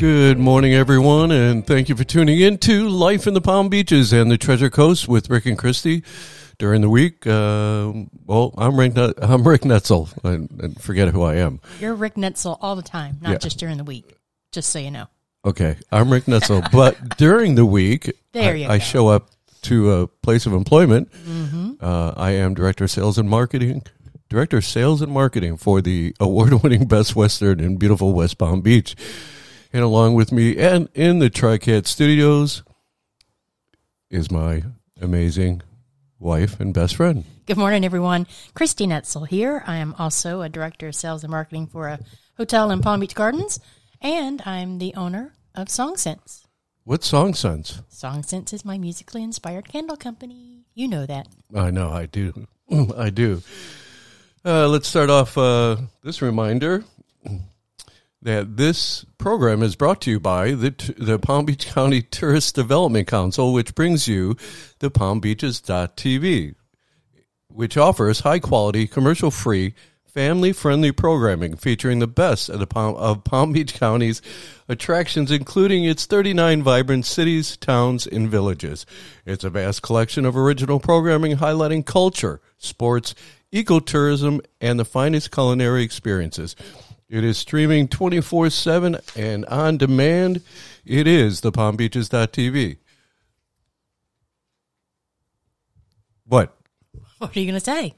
[0.00, 4.14] Good morning, everyone, and thank you for tuning in to Life in the Palm Beaches
[4.14, 6.02] and the Treasure Coast with Rick and Christy.
[6.56, 7.92] During the week, uh,
[8.26, 8.94] well, I'm Rick.
[8.94, 10.08] Nut- I'm Rick Netzel.
[10.24, 11.60] I, I forget who I am.
[11.80, 13.38] You're Rick Netzel all the time, not Yeah.
[13.38, 14.16] just during the week.
[14.52, 15.06] Just so you know.
[15.44, 16.66] Okay, I'm Rick Netzel.
[16.72, 18.84] but during the week, There I, you I go.
[18.84, 19.28] show up
[19.62, 21.12] to a place of employment.
[21.12, 21.72] Mm-hmm.
[21.78, 23.82] Uh, I am director of sales and marketing.
[24.30, 28.96] Director of sales and marketing for the award-winning Best Western in beautiful West Palm Beach.
[29.72, 32.64] And along with me, and in the TriCat Studios,
[34.10, 34.64] is my
[35.00, 35.62] amazing
[36.18, 37.24] wife and best friend.
[37.46, 38.26] Good morning, everyone.
[38.54, 39.62] Christy Netzel here.
[39.68, 42.00] I am also a director of sales and marketing for a
[42.36, 43.60] hotel in Palm Beach Gardens,
[44.00, 46.48] and I'm the owner of Song Sense.
[46.82, 47.82] What song sense?
[47.88, 50.64] Song Sense is my musically inspired candle company.
[50.74, 51.28] You know that.
[51.54, 52.48] I know, I do.
[52.96, 53.42] I do.
[54.44, 56.82] Uh, let's start off uh, this reminder
[58.22, 63.06] that this program is brought to you by the, the Palm Beach County Tourist Development
[63.06, 64.36] Council, which brings you
[64.80, 66.54] the palmbeaches.tv,
[67.48, 72.96] which offers high quality, commercial free, family friendly programming featuring the best of the Palm,
[72.96, 74.20] of Palm Beach County's
[74.68, 78.84] attractions, including its 39 vibrant cities, towns, and villages.
[79.24, 83.14] It's a vast collection of original programming highlighting culture, sports,
[83.52, 86.56] ecotourism, and the finest culinary experiences.
[87.10, 90.42] It is streaming 24 7 and on demand.
[90.86, 92.76] It is the palmbeaches.tv.
[96.26, 96.56] What?
[97.18, 97.94] What are you going to say?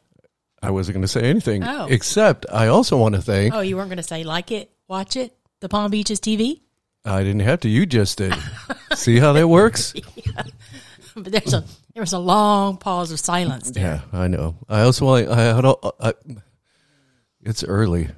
[0.62, 1.86] I wasn't going to say anything, Oh.
[1.90, 3.52] except I also want to thank.
[3.52, 6.60] Oh, you weren't going to say like it, watch it, the Palm Beaches TV?
[7.04, 7.68] I didn't have to.
[7.68, 8.32] You just did.
[8.94, 9.92] See how that works?
[10.16, 10.44] yeah.
[11.16, 14.02] But there's a there was a long pause of silence there.
[14.12, 14.56] Yeah, I know.
[14.68, 15.28] I also want.
[15.28, 16.14] I, I, don't- I
[17.42, 18.08] it's early.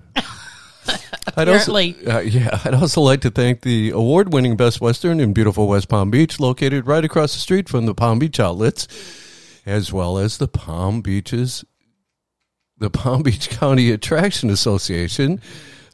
[1.36, 5.66] I'd also, uh, yeah, I'd also like to thank the award-winning Best Western in beautiful
[5.66, 8.86] West Palm Beach, located right across the street from the Palm Beach outlets,
[9.66, 11.64] as well as the Palm Beaches,
[12.78, 15.40] the Palm Beach County Attraction Association,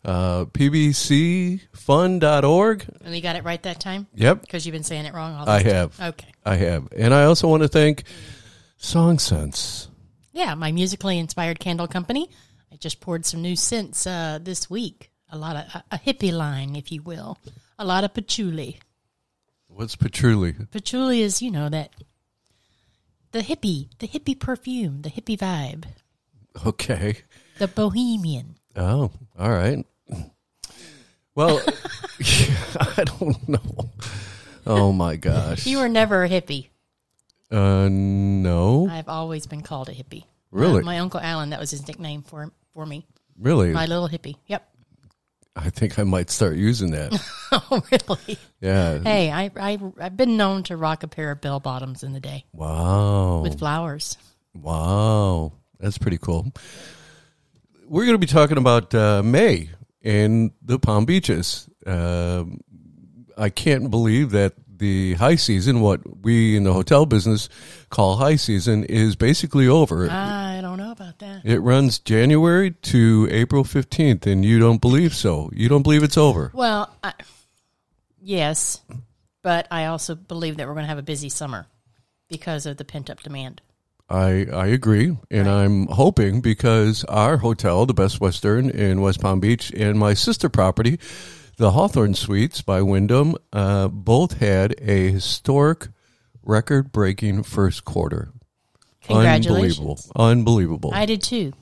[0.05, 2.85] uh, PBCFun.org.
[3.05, 4.07] And you got it right that time?
[4.15, 5.99] Yep, Because you've been saying it wrong all I have.
[6.01, 6.29] Okay.
[6.45, 8.05] I have, and I also want to thank
[8.77, 9.89] Song Sense.
[10.33, 12.31] Yeah, my musically inspired candle company.
[12.73, 15.11] I just poured some new scents uh, this week.
[15.31, 17.39] A lot of a, a hippie line, if you will.
[17.79, 18.79] A lot of patchouli.
[19.69, 20.53] What's patchouli?
[20.71, 21.91] Patchouli is, you know, that
[23.33, 25.85] the hippie, the hippie perfume, the hippie vibe,
[26.67, 27.19] Okay.
[27.59, 28.57] the bohemian.
[28.77, 29.85] Oh, all right.
[31.35, 31.61] Well,
[32.97, 33.91] I don't know.
[34.67, 35.65] Oh my gosh.
[35.67, 36.69] You were never a hippie.
[37.51, 40.25] Uh, no, I've always been called a hippie.
[40.51, 40.81] Really?
[40.83, 43.07] Uh, my uncle Alan, that was his nickname for for me.
[43.39, 43.71] really.
[43.73, 44.37] My little hippie.
[44.47, 44.67] Yep.
[45.57, 47.13] I think I might start using that.
[47.53, 48.39] oh, really?
[48.61, 49.01] Yeah.
[49.03, 52.21] Hey, I, I I've been known to rock a pair of bell bottoms in the
[52.21, 53.41] day Wow.
[53.43, 54.17] with flowers.
[54.55, 55.53] Wow.
[55.81, 56.53] That's pretty cool.
[57.87, 59.71] We're going to be talking about uh, May
[60.03, 61.69] in the Palm Beaches.
[61.87, 62.61] Um
[63.39, 67.49] I can't believe that the high season, what we in the hotel business
[67.91, 70.09] call high season, is basically over.
[70.11, 71.43] Ah, I don't know about that.
[71.45, 75.51] It runs January to April 15th, and you don't believe so.
[75.53, 76.51] You don't believe it's over.
[76.53, 77.13] Well, I,
[78.21, 78.81] yes,
[79.43, 81.69] but I also believe that we're going to have a busy summer
[82.29, 83.63] because of the pent up demand.
[84.09, 89.39] I, I agree, and I'm hoping because our hotel, the Best Western in West Palm
[89.39, 90.99] Beach, and my sister property,
[91.61, 95.89] the Hawthorn Suites by Wyndham, uh, both had a historic,
[96.43, 98.33] record breaking first quarter.
[99.03, 99.79] Congratulations.
[99.79, 100.01] Unbelievable.
[100.17, 100.91] Unbelievable.
[100.95, 101.53] I, did too.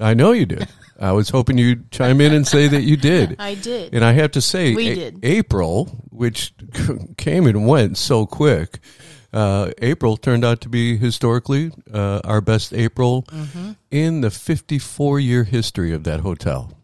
[0.00, 0.68] I know you did.
[1.00, 3.34] I was hoping you'd chime in and say that you did.
[3.40, 3.94] I did.
[3.94, 5.18] And I have to say, We A- did.
[5.24, 6.52] April, which
[7.16, 8.78] came and went so quick,
[9.32, 13.72] uh, April turned out to be historically uh, our best April Mm-hmm.
[13.90, 16.77] in the 54 year history of that hotel.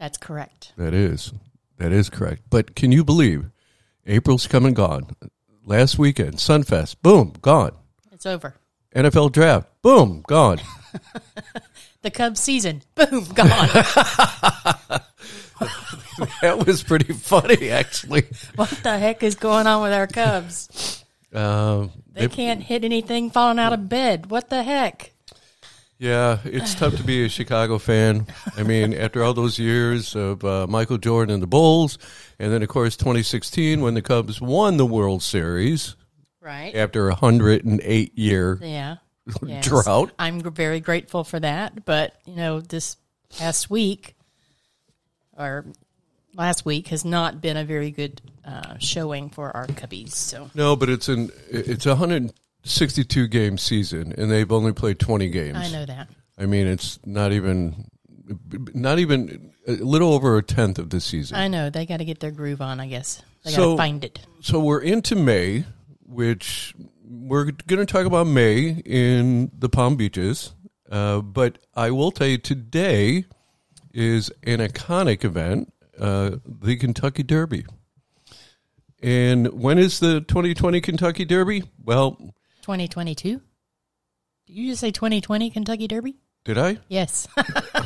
[0.00, 0.72] That's correct.
[0.76, 1.32] That is,
[1.76, 2.42] that is correct.
[2.50, 3.50] But can you believe
[4.06, 5.14] April's come and gone?
[5.64, 7.76] Last weekend, Sunfest, boom, gone.
[8.10, 8.54] It's over.
[8.96, 10.58] NFL draft, boom, gone.
[12.02, 13.46] The Cubs season, boom, gone.
[16.40, 18.24] that was pretty funny, actually.
[18.56, 21.04] what the heck is going on with our Cubs?
[21.30, 24.30] Uh, They can't hit anything falling out of bed.
[24.30, 25.12] What the heck?
[26.00, 28.26] Yeah, it's tough to be a Chicago fan.
[28.56, 31.98] I mean, after all those years of uh, Michael Jordan and the Bulls,
[32.38, 35.96] and then of course 2016 when the Cubs won the World Series,
[36.40, 36.74] right?
[36.74, 38.96] After a 108 year yeah
[39.42, 39.62] yes.
[39.62, 40.12] drought.
[40.18, 42.96] I'm very grateful for that, but you know, this
[43.36, 44.16] past week
[45.36, 45.66] or
[46.34, 50.12] last week has not been a very good uh, showing for our Cubbies.
[50.12, 55.28] So no, but it's an it's 100 62 game season and they've only played 20
[55.28, 55.56] games.
[55.56, 56.08] I know that.
[56.38, 57.90] I mean, it's not even
[58.74, 61.36] not even a little over a tenth of the season.
[61.36, 62.80] I know they got to get their groove on.
[62.80, 64.20] I guess they so, got to find it.
[64.40, 65.64] So we're into May,
[66.06, 66.74] which
[67.04, 70.54] we're going to talk about May in the Palm Beaches.
[70.90, 73.24] Uh, but I will tell you today
[73.92, 77.66] is an iconic event, uh, the Kentucky Derby.
[79.02, 81.64] And when is the 2020 Kentucky Derby?
[81.82, 82.18] Well,
[82.62, 83.40] 2022.
[84.46, 86.16] Did you just say 2020 Kentucky Derby?
[86.44, 86.78] did I?
[86.88, 87.28] Yes.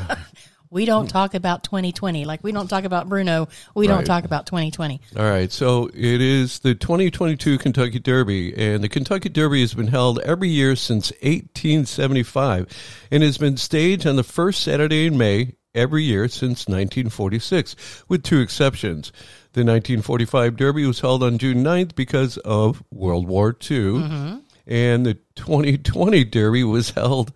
[0.71, 3.49] we don't talk about 2020 like we don't talk about Bruno.
[3.75, 5.01] We don't talk about 2020.
[5.17, 9.89] All right, so it is the 2022 Kentucky Derby, and the Kentucky Derby has been
[9.89, 12.67] held every year since 1875
[13.11, 18.23] and has been staged on the first Saturday in May every year since 1946, with
[18.23, 19.13] two exceptions.
[19.53, 25.15] The 1945 Derby was held on June 9th because of World War II, and the
[25.37, 27.33] 2020 Derby was held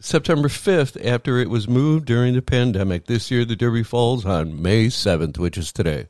[0.00, 3.06] September 5th after it was moved during the pandemic.
[3.06, 6.08] This year, the Derby falls on May 7th, which is today.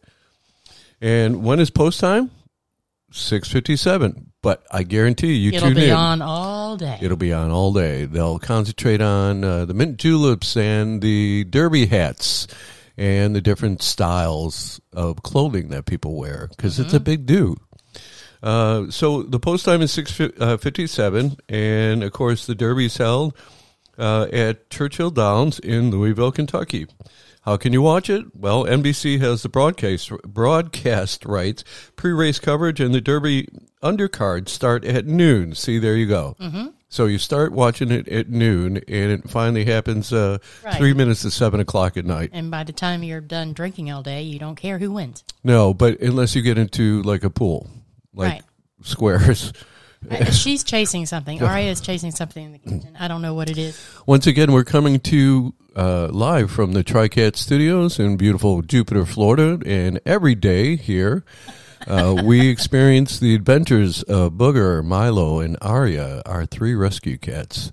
[1.01, 2.31] And when is post time?
[3.13, 4.33] 657.
[4.43, 5.95] But I guarantee you, It'll tune be in.
[5.95, 6.99] on all day.
[7.01, 8.05] It'll be on all day.
[8.05, 12.47] They'll concentrate on uh, the mint juleps and the derby hats
[12.97, 17.57] and the different styles of clothing that people wear because it's a big do.
[18.45, 23.35] Uh, so the post time is six fifty seven, and of course the derby's held
[23.99, 26.87] uh, at Churchill Downs in Louisville, Kentucky.
[27.43, 28.25] How can you watch it?
[28.35, 31.65] Well, NBC has the broadcast broadcast rights,
[31.97, 33.49] pre-race coverage, and the Derby
[33.83, 35.55] undercards start at noon.
[35.55, 36.37] See, there you go.
[36.41, 36.69] Mm-hmm.
[36.89, 40.77] So you start watching it at noon, and it finally happens uh, Right.
[40.77, 42.31] three minutes to seven o'clock at night.
[42.33, 45.25] and by the time you're done drinking all day, you don't care who wins.
[45.43, 47.69] No, but unless you get into like a pool,
[48.15, 48.43] like Right.
[48.83, 49.53] squares.
[50.11, 51.43] Uh, She's chasing something.
[51.43, 52.97] Aria is chasing something in the kitchen.
[52.99, 53.79] I don't know what it is.
[54.07, 59.59] Once again, we're coming to uh, live from the TriCat Studios in beautiful Jupiter, Florida,
[59.65, 61.25] and every day here
[61.87, 67.73] uh, we experience the adventures of Booger, Milo, and Aria, our three rescue cats,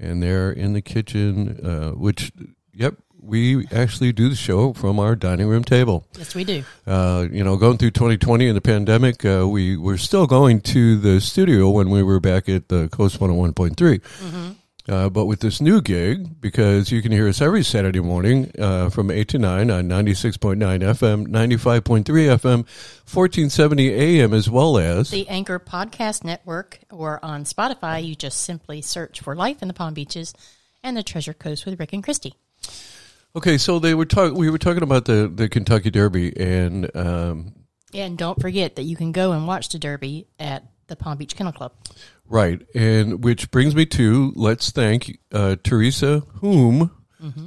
[0.00, 1.64] and they're in the kitchen.
[1.64, 2.32] Uh, which,
[2.74, 6.06] yep, we actually do the show from our dining room table.
[6.16, 6.64] Yes, we do.
[6.86, 10.96] Uh, you know, going through 2020 and the pandemic, uh, we were still going to
[10.96, 14.56] the studio when we were back at the Coast 101.3.
[14.88, 18.88] Uh, but with this new gig, because you can hear us every Saturday morning uh,
[18.88, 22.64] from 8 to 9 on 96.9 FM, 95.3 FM,
[23.04, 25.10] 1470 AM, as well as.
[25.10, 29.74] The Anchor Podcast Network or on Spotify, you just simply search for Life in the
[29.74, 30.32] Palm Beaches
[30.82, 32.34] and the Treasure Coast with Rick and Christy.
[33.36, 37.54] Okay, so they were talk- we were talking about the, the Kentucky Derby, and um,
[37.94, 41.36] And don't forget that you can go and watch the Derby at the Palm Beach
[41.36, 41.72] Kennel Club.
[42.26, 46.90] Right, and which brings me to let's thank uh, Teresa Whom,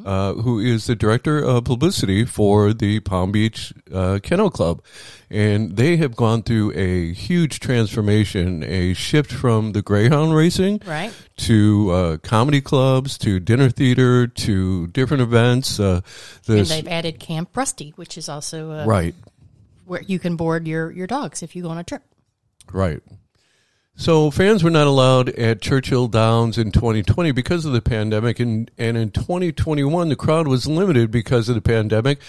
[0.06, 4.82] uh, who is the director of publicity for the Palm Beach uh, Kennel Club,
[5.30, 11.14] and they have gone through a huge transformation, a shift from the greyhound racing Right.
[11.38, 15.80] to uh, comedy clubs, to dinner theater, to different events.
[15.80, 16.02] Uh,
[16.48, 19.16] And they've added Camp Rusty, which is also uh, right,
[19.86, 22.04] where you can board your, your dogs if you go on a trip.
[22.72, 23.02] Right.
[23.96, 28.72] So fans were not allowed at Churchill Downs in 2020 because of the pandemic, and
[28.78, 32.20] and in 2021 the crowd was limited because of the pandemic,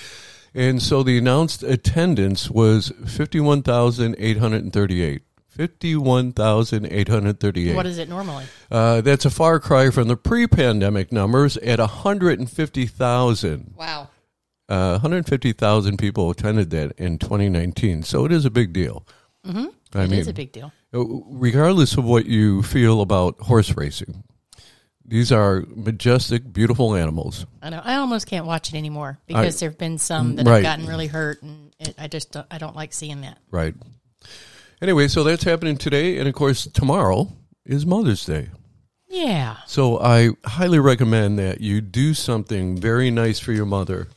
[0.54, 5.23] and so the announced attendance was 51,838.
[5.49, 7.76] 51,838.
[7.76, 8.45] What is it normally?
[8.71, 13.75] Uh, that's a far cry from the pre-pandemic numbers at 150,000.
[13.76, 14.09] Wow.
[14.69, 19.07] Uh, 150,000 people attended that in 2019, so it is a big deal.
[19.47, 19.66] Mm-hmm.
[19.95, 20.73] I It mean, is a big deal.
[20.93, 24.25] Regardless of what you feel about horse racing,
[25.05, 27.45] these are majestic, beautiful animals.
[27.61, 27.81] I know.
[27.85, 30.57] I almost can't watch it anymore because there have been some that Right.
[30.57, 33.39] have gotten really hurt, and it, I just don't, I don't like seeing that.
[33.51, 33.75] Right.
[34.81, 37.29] Anyway, so that's happening today, and of course, tomorrow
[37.65, 38.49] is Mother's Day.
[39.09, 39.57] Yeah.
[39.67, 44.09] So I highly recommend that you do something very nice for your mother.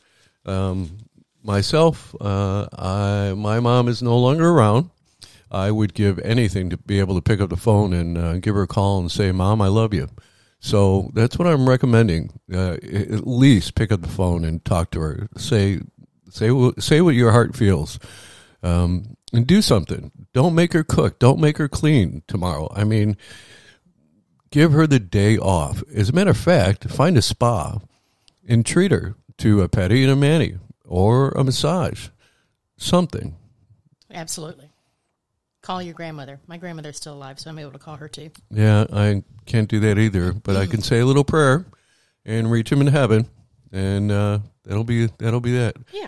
[0.46, 0.96] Um,
[1.42, 4.90] myself, uh, I, my mom is no longer around.
[5.50, 8.54] I would give anything to be able to pick up the phone and uh, give
[8.54, 10.08] her a call and say, "Mom, I love you."
[10.58, 12.38] So that's what I'm recommending.
[12.52, 15.28] Uh, at least pick up the phone and talk to her.
[15.36, 15.80] Say,
[16.30, 17.98] say, say what your heart feels,
[18.62, 20.10] um, and do something.
[20.32, 21.18] Don't make her cook.
[21.18, 22.68] Don't make her clean tomorrow.
[22.74, 23.16] I mean,
[24.50, 25.82] give her the day off.
[25.94, 27.78] As a matter of fact, find a spa
[28.48, 30.58] and treat her to a pedi and a mani.
[30.84, 32.08] or a massage,
[32.76, 33.36] something.
[34.10, 34.70] Absolutely.
[35.66, 36.38] Call your grandmother.
[36.46, 38.30] My grandmother's still alive, so I'm able to call her too.
[38.52, 41.66] Yeah, I can't do that either, but I can say a little prayer
[42.24, 43.28] and reach him in heaven,
[43.72, 45.74] and uh, that'll be that'll be that.
[45.90, 46.06] Yeah.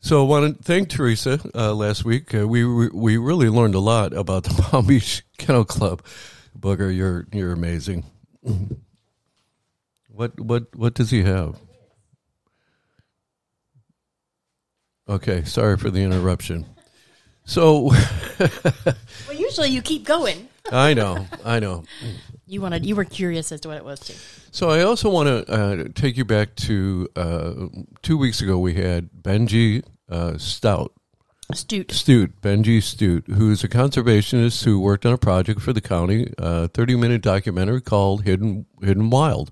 [0.00, 2.34] So I want to thank Teresa uh, last week.
[2.34, 6.02] Uh, we we really learned a lot about the Palm Beach Kennel Club.
[6.58, 8.04] Booger, you're you're amazing.
[10.12, 11.56] What what what does he have?
[15.08, 16.66] Okay, sorry for the interruption.
[17.50, 17.80] So
[18.38, 20.48] Well, usually you keep going.
[20.70, 21.82] I know, I know.
[22.46, 22.86] You wanted.
[22.86, 24.14] You were curious as to what it was too.
[24.52, 27.54] So I also want to uh, take you back to uh,
[28.02, 28.56] two weeks ago.
[28.60, 30.92] We had Benji uh, Stout.
[31.52, 36.68] Stute, Benji Stute, who's a conservationist who worked on a project for the county, a
[36.68, 39.50] 30 minute documentary called Hidden, Hidden Wild.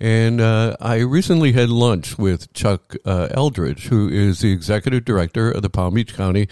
[0.00, 5.50] And uh, I recently had lunch with Chuck uh, Elderd, who is the executive director
[5.50, 6.48] of the Palm Beach County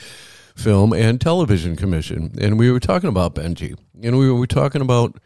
[0.57, 2.35] Film and Television Commission.
[2.41, 3.79] And we were talking about Benji.
[4.03, 5.19] And we were talking about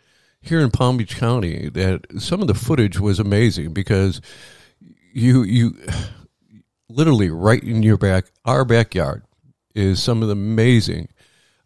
[0.42, 4.20] here in Palm Beach County that some of the footage was amazing because
[5.12, 5.76] you you
[6.88, 9.22] literally right in your back our backyard
[9.74, 11.08] is some of the amazing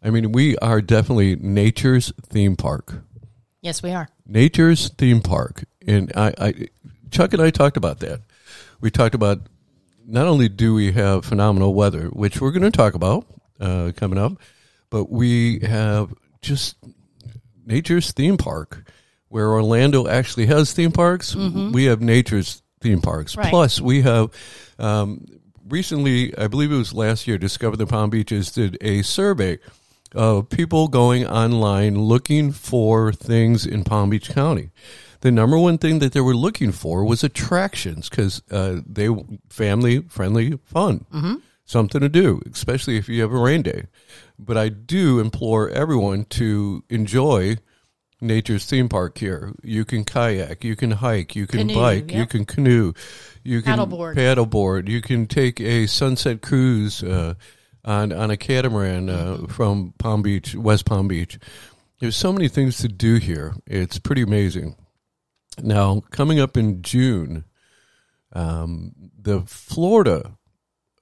[0.03, 3.01] I mean we are definitely nature's theme park.
[3.61, 4.09] Yes, we are.
[4.27, 5.63] Nature's theme park.
[5.87, 6.53] And I, I
[7.09, 8.21] Chuck and I talked about that.
[8.79, 9.39] We talked about
[10.05, 13.25] not only do we have phenomenal weather, which we're going to talk about
[13.59, 14.33] uh, coming up,
[14.89, 16.75] but we have just
[17.65, 18.89] nature's theme park
[19.29, 21.35] where Orlando actually has theme parks.
[21.35, 23.35] We have nature's theme parks.
[23.35, 23.49] Right.
[23.49, 24.29] Plus, we have
[24.79, 25.25] um,
[25.67, 29.59] recently, I believe it was last year, Discover the Palm Beaches did a survey
[30.13, 34.69] of people going online looking for things in Palm Beach County.
[35.21, 39.09] The number one thing that they were looking for was attractions because uh, they
[39.49, 41.05] family friendly fun,
[41.65, 43.87] something to do, especially if you have a rain day.
[44.37, 47.57] But I do implore everyone to enjoy
[48.21, 49.53] nature's theme park here.
[49.63, 52.93] You can kayak, you can hike, you can Canoe, bike, you can canoe,
[53.43, 54.15] you can Paddleboard.
[54.15, 57.33] paddleboard, you can take a sunset cruise uh,
[57.83, 61.39] on on a catamaran uh, from Palm Beach, West Palm Beach.
[61.99, 63.55] There's so many things to do here.
[63.65, 64.75] It's pretty amazing.
[65.61, 67.45] Now, coming up in June,
[68.33, 70.37] um, the Florida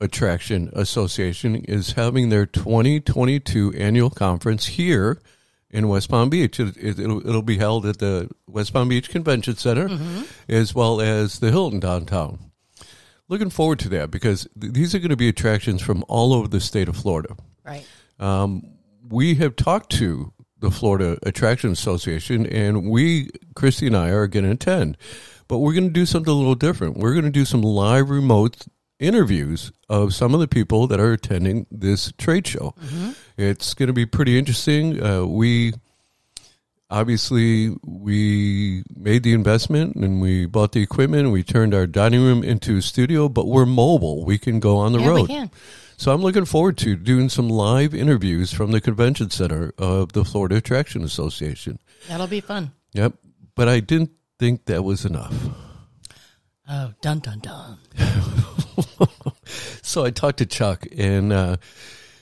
[0.04, 5.22] Attraction Association is having their 2022 annual conference here
[5.70, 6.60] in West Palm Beach.
[6.60, 9.90] It, it, it'll, it'll be held at the West Palm Beach Convention Center
[10.50, 12.52] as well as the Hilton downtown.
[13.30, 16.48] Looking forward to that because th- these are going to be attractions from all over
[16.48, 17.36] the state of Florida.
[17.66, 17.86] Right.
[18.20, 18.74] Um,
[19.10, 24.46] we have talked to the Florida Attraction Association, and we, Christy and I, are going
[24.46, 24.98] to attend.
[25.48, 26.98] But we're going to do something a little different.
[26.98, 28.66] We're going to do some live remote
[29.04, 32.74] interviews of some of the people that are attending this trade show.
[33.38, 35.04] It's going to be pretty interesting.
[35.04, 35.74] Uh, we
[36.90, 42.22] obviously we made the investment and we bought the equipment and we turned our dining
[42.22, 44.26] room into a studio, but we're mobile.
[44.26, 45.50] We can go on the Yeah, road.
[45.98, 50.26] So I'm looking forward to doing some live interviews from the convention center of the
[50.26, 51.80] Florida Attraction Association.
[52.08, 52.72] That'll be fun.
[52.94, 53.14] Yep.
[53.56, 55.34] But I didn't think that was enough.
[56.70, 57.78] Oh, dun dun dun.
[59.82, 61.58] So I talked to Chuck and uh,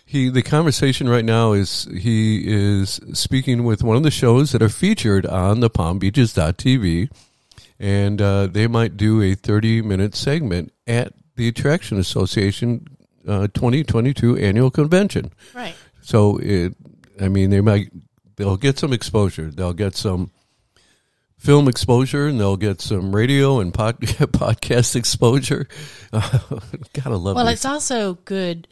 [0.06, 4.62] he the conversation right now is he is speaking with one of the shows that
[4.62, 7.10] are featured on the Palm Beaches.tv
[7.80, 12.86] and uh, they might do a 30 minute segment at the Attraction Association
[13.28, 15.32] uh, 2022 annual convention.
[15.54, 15.76] Right.
[16.02, 16.76] So it,
[17.20, 17.92] I mean, they might
[18.36, 19.50] they'll get some exposure.
[19.50, 20.32] They'll get some
[21.42, 25.68] film exposure, and they'll get some radio and pod, podcast exposure.
[26.12, 27.56] gotta love Well, these.
[27.56, 28.68] it's also good.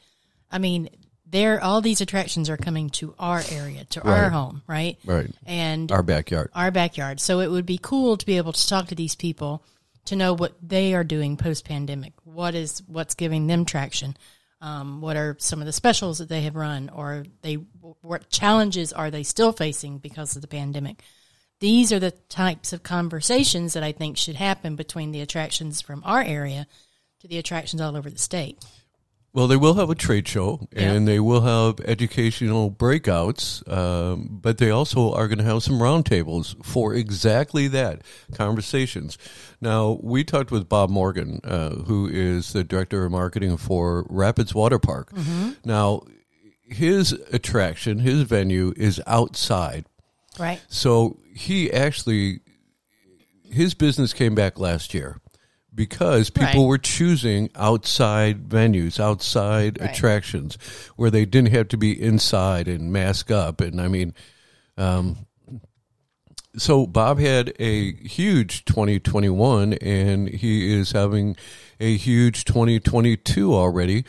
[0.52, 0.90] I mean,
[1.26, 4.98] there all these attractions are coming to our area, to our home, right?
[5.06, 5.30] right.
[5.46, 6.52] And Our backyard.
[6.54, 7.20] our backyard.
[7.20, 9.64] So it would be cool to be able to talk to these people
[10.06, 12.14] to know what they are doing post pandemic.
[12.24, 14.16] What is what's giving them traction?
[14.62, 17.56] Um, what are some of the specials that they have run, or they
[18.02, 21.02] what challenges are they still facing because of the pandemic?
[21.60, 26.02] These are the types of conversations that I think should happen between the attractions from
[26.06, 26.68] our area
[27.20, 28.64] to the attractions all over the state.
[29.32, 34.58] Well, they will have a trade show and they will have educational breakouts, um, but
[34.58, 38.02] they also are going to have some roundtables for exactly that
[38.34, 39.20] conversations.
[39.62, 44.56] Now, we talked with Bob Morgan, uh, who is the director of marketing for Rapids
[44.56, 45.14] Water Park.
[45.64, 46.04] Now,
[46.64, 49.86] his attraction, his venue is outside.
[50.38, 50.62] Right.
[50.68, 52.42] So he actually,
[53.50, 55.20] his business came back last year
[55.74, 56.68] because people Right.
[56.68, 59.90] were choosing outside venues, outside Right.
[59.92, 60.58] attractions
[60.96, 63.62] where they didn't have to be inside and mask up.
[63.62, 64.14] And I mean,
[64.78, 65.26] um,
[66.58, 71.36] so Bob had a huge 2021 and he is having
[71.80, 74.04] a huge 2022 already.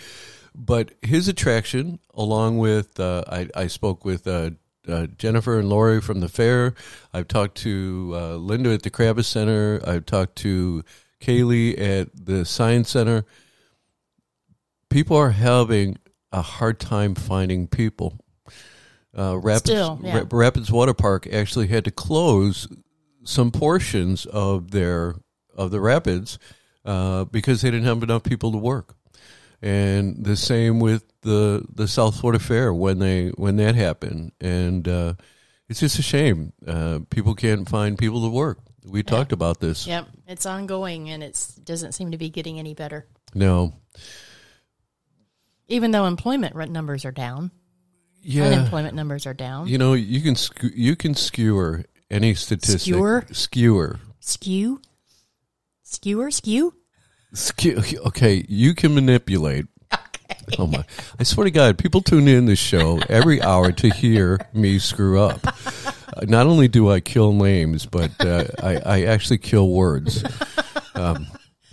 [0.54, 4.50] But his attraction, along with, uh, I, I spoke with uh,
[4.92, 6.74] uh, Jennifer and Lori from the fair.
[7.12, 9.80] I've talked to uh, Linda at the Kravis Center.
[9.86, 10.82] I've talked to
[11.20, 13.24] Kaylee at the Science Center.
[14.88, 15.98] People are having
[16.32, 18.18] a hard time finding people.
[19.16, 20.18] Uh, Rapids, Still, yeah.
[20.18, 22.68] Ra- Rapids Water Park actually had to close
[23.24, 25.16] some portions of their
[25.56, 26.38] of the rapids
[26.84, 28.94] uh, because they didn't have enough people to work.
[29.62, 34.88] And the same with the the South Florida Fair when they when that happened, and
[34.88, 35.14] uh,
[35.68, 38.58] it's just a shame uh, people can't find people to work.
[38.86, 39.86] We talked about this.
[39.86, 43.06] Yep, it's ongoing and it doesn't seem to be getting any better.
[43.34, 43.74] No,
[45.68, 47.50] Even though employment rent numbers are down,
[48.22, 49.68] yeah, unemployment numbers are down.
[49.68, 52.80] you know you can skew, you can skewer any statistic.
[52.80, 53.26] Skewer?
[53.30, 54.80] skewer, Skew,
[55.82, 56.74] skewer, skew.
[58.06, 59.66] Okay, you can manipulate.
[60.58, 60.84] Oh my!
[61.18, 65.20] I swear to God, people tune in this show every hour to hear me screw
[65.20, 65.40] up.
[65.46, 70.24] Uh, Not only do I kill names, but uh, I, I actually kill words,
[70.94, 71.26] um,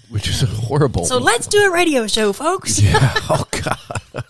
[0.09, 1.05] which is horrible.
[1.05, 2.79] So let's do a radio show, folks.
[2.79, 3.13] yeah.
[3.29, 4.23] Oh God.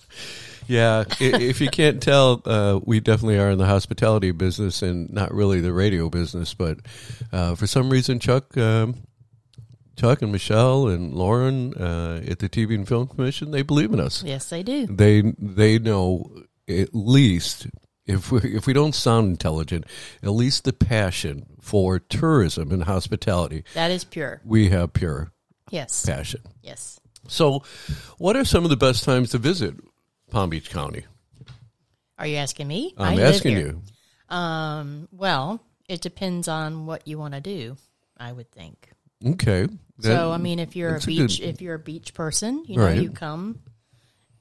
[0.67, 1.05] Yeah.
[1.19, 5.62] If you can't tell, uh, we definitely are in the hospitality business and not really
[5.62, 6.53] the radio business.
[6.53, 6.79] But
[7.31, 8.96] uh, for some reason, Chuck, um,
[9.97, 13.99] Chuck and Michelle and Lauren uh, at the TV and Film Commission, they believe in
[13.99, 14.23] us.
[14.23, 14.86] Yes, they do.
[14.88, 16.31] They they know
[16.69, 17.67] at least
[18.05, 19.86] if we if we don't sound intelligent,
[20.21, 23.63] at least the passion for tourism and hospitality.
[23.73, 24.39] That is pure.
[24.45, 25.31] We have pure
[25.71, 26.05] Yes.
[26.05, 26.41] passion.
[26.62, 26.99] Yes.
[27.27, 27.63] So,
[28.17, 29.75] what are some of the best times to visit
[30.31, 31.03] Palm Beach County?
[32.17, 32.93] Are you asking me?
[32.97, 33.81] I'm asking you.
[34.29, 37.75] Um, well, it depends on what you want to do,
[38.17, 38.91] I would think.
[39.25, 39.67] Okay.
[39.99, 42.63] so, I mean, if you're a that's a beach, good- if you're a beach person,
[42.67, 43.01] you know, Right.
[43.01, 43.60] you come,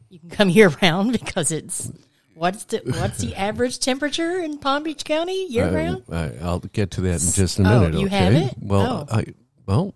[0.09, 1.91] you can come year round because it's
[2.35, 6.03] what's the what's the average temperature in Palm Beach County year round?
[6.13, 7.99] I, I'll get to that in just a Oh, minute.
[8.01, 8.17] you okay.
[8.17, 8.55] have it?
[8.61, 9.17] Well, Oh.
[9.17, 9.25] I
[9.67, 9.95] well,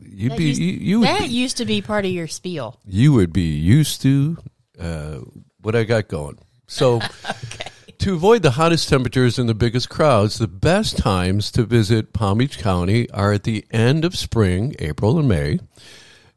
[0.00, 2.78] you'd That be used- you, you that be, used to be part of your spiel.
[2.84, 4.36] you would be used to
[4.78, 5.18] uh,
[5.62, 6.38] what I got going.
[6.66, 7.00] So,
[8.00, 12.38] to avoid the hottest temperatures and the biggest crowds, the best times to visit Palm
[12.38, 15.58] Beach County are at the end of spring, April and May,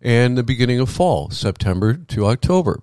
[0.01, 2.81] and the beginning of fall, September to October.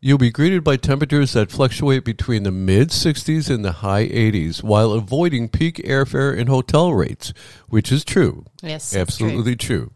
[0.00, 4.62] You'll be greeted by temperatures that fluctuate between the mid 60s and the high 80s
[4.62, 7.34] while avoiding peak airfare and hotel rates,
[7.68, 8.46] which is true.
[8.62, 9.26] Yes, that's true.
[9.26, 9.92] Absolutely true.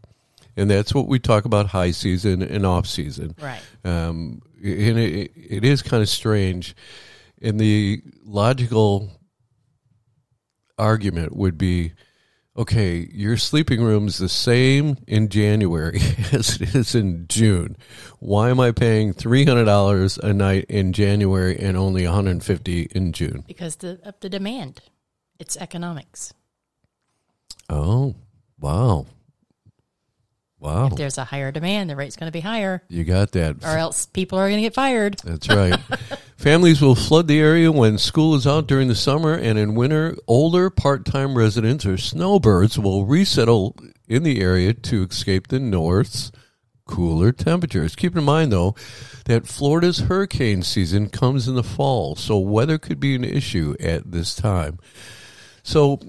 [0.59, 3.35] And that's what we talk about high season and off season.
[3.41, 3.63] Right.
[3.83, 6.75] Um, and it, it is kind of strange.
[7.41, 9.11] And the logical
[10.79, 11.93] argument would be
[12.57, 16.01] okay, your sleeping room's the same in January
[16.33, 17.77] as it is in June.
[18.19, 23.45] Why am I paying $300 a night in January and only 150 in June?
[23.47, 24.83] Because the of the demand,
[25.39, 26.35] it's economics.
[27.71, 28.17] Oh,
[28.59, 29.07] wow.
[30.59, 30.89] Wow.
[30.89, 33.65] If there's a higher demand, the rate's going to be higher, You got that.
[33.65, 35.19] or else people are going to get fired.
[35.25, 35.81] That's right.
[36.41, 40.17] Families will flood the area when school is out during the summer, and in winter,
[40.27, 43.77] older part time residents or snowbirds will resettle
[44.09, 46.33] in the area to escape the north's
[46.87, 47.95] cooler temperatures.
[47.95, 48.75] Keep in mind, though,
[49.27, 54.11] that Florida's hurricane season comes in the fall, so weather could be an issue at
[54.11, 54.79] this time.
[55.63, 56.01] So,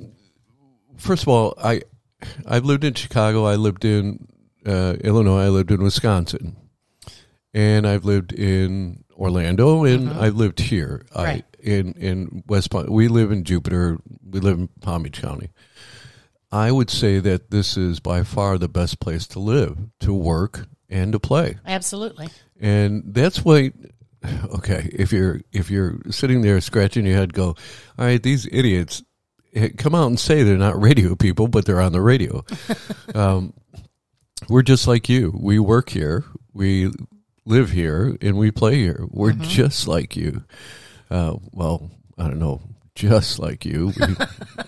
[0.96, 1.82] first of all, I
[2.48, 3.44] I've lived in Chicago.
[3.44, 4.30] I lived in
[4.66, 5.44] uh, Illinois.
[5.44, 6.56] I lived in Wisconsin,
[7.54, 11.06] and I've lived in Orlando, and I've lived here.
[11.16, 11.46] I Right.
[11.60, 12.88] in in West Palm.
[12.88, 14.00] We live in Jupiter.
[14.28, 15.50] We live in Palm Beach County.
[16.52, 20.68] I would say that this is by far the best place to live, to work,
[20.90, 22.28] and to play Absolutely.
[22.60, 23.72] and that's why
[24.54, 27.56] okay if you're if you're sitting there scratching your head go
[27.98, 29.02] all right these idiots
[29.56, 32.44] eh, come out and say they're not radio people but they're on the radio
[33.16, 33.54] um,
[34.50, 36.92] we're just like you we work here we
[37.46, 40.44] live here and we play here we're just like you
[41.10, 42.62] uh, well i don't know
[42.96, 43.92] just like you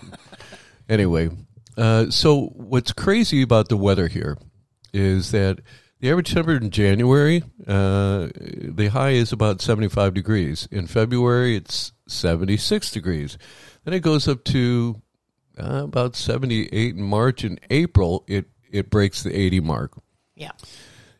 [0.88, 1.28] anyway
[1.76, 4.38] uh, so what's crazy about the weather here
[4.92, 5.60] is that
[6.00, 10.68] the average temperature in January, uh, the high is about 75 degrees.
[10.70, 13.38] In February, it's 76 degrees.
[13.84, 15.00] Then it goes up to
[15.58, 17.42] uh, about 78 in March.
[17.42, 19.92] In April, it it breaks the 80 mark.
[20.34, 20.50] Yeah.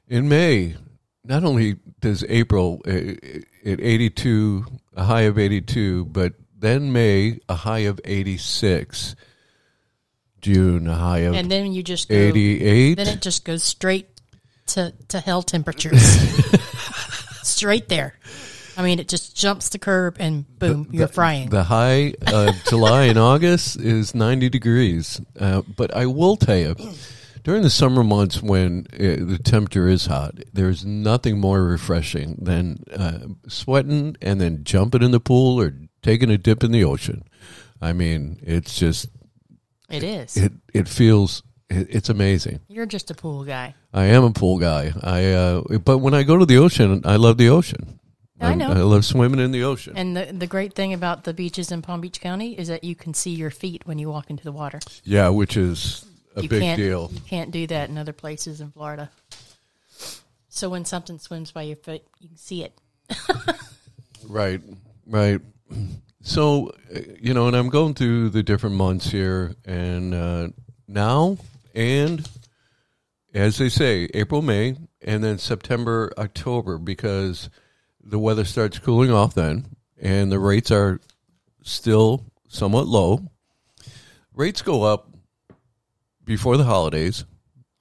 [0.07, 0.77] In May,
[1.25, 4.65] not only does April uh, at 82,
[4.97, 9.17] a high of 82, but then May, a high of 86.
[10.41, 12.95] June, a high of And then you just go, 88.
[12.97, 14.09] then it just goes straight
[14.69, 16.03] to, to hell temperatures.
[17.43, 18.19] straight there.
[18.77, 21.49] I mean, it just jumps the curb and boom, you're frying.
[21.49, 25.21] The high of July and August is 90 degrees.
[25.39, 26.77] Uh, but I will tell you,
[27.45, 32.83] during the summer months when uh, the temperature is hot, there's nothing more refreshing than
[32.93, 37.23] uh, sweating and then jumping in the pool or taking a dip in the ocean.
[37.81, 39.09] I mean, it's just
[39.91, 40.37] it is.
[40.37, 42.61] it it feels it, it's amazing.
[42.69, 43.75] You're just a pool guy.
[43.93, 44.93] I am a pool guy.
[45.03, 48.01] I uh, but when I go to the ocean, I love the ocean.
[48.41, 48.71] I I'm- know.
[48.71, 49.95] I love swimming in the ocean.
[49.97, 52.95] And the the great thing about the beaches in Palm Beach County is that you
[52.95, 54.81] can see your feet when you walk into the water.
[55.05, 57.11] yeah, which is a you big deal.
[57.13, 59.11] You can't do that in other places in Florida.
[60.49, 62.79] So when something swims by your foot, you can see it.
[64.29, 64.61] Right,
[65.07, 65.41] right.
[66.23, 66.73] So,
[67.21, 70.49] you know, and I'm going through the different months here, and uh,
[70.89, 71.39] now,
[71.75, 72.27] and
[73.35, 77.51] as they say, April, May, and then September, October, because
[78.03, 79.67] the weather starts cooling off then,
[80.01, 81.01] and the rates are
[81.63, 83.21] still somewhat low.
[84.33, 85.09] Rates go up
[86.25, 87.25] before the holidays,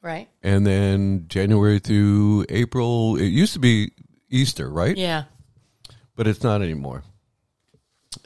[0.01, 0.27] Right.
[0.41, 3.15] and then January through April.
[3.15, 3.91] It used to be
[4.29, 4.97] Easter, right?
[4.97, 5.23] Yeah.
[6.15, 7.03] but it's not anymore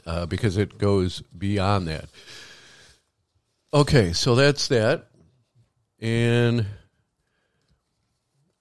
[0.06, 2.06] uh, because it goes beyond that.
[3.72, 5.06] Okay, so that's that.
[6.00, 6.66] And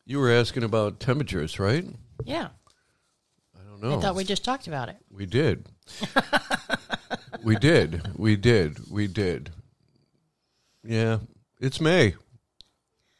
[0.05, 1.85] you were asking about temperatures, right?
[2.23, 2.47] Yeah.
[3.55, 3.97] I don't know.
[3.97, 4.97] I thought we just talked about it.
[5.11, 5.67] We did.
[7.43, 8.17] we did.
[8.17, 8.89] We did.
[8.89, 9.49] We did.
[10.83, 11.19] Yeah,
[11.59, 12.15] it's May,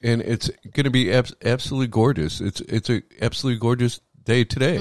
[0.01, 2.41] and it's going to be abs- absolutely gorgeous.
[2.41, 4.77] It's it's a absolutely gorgeous day today.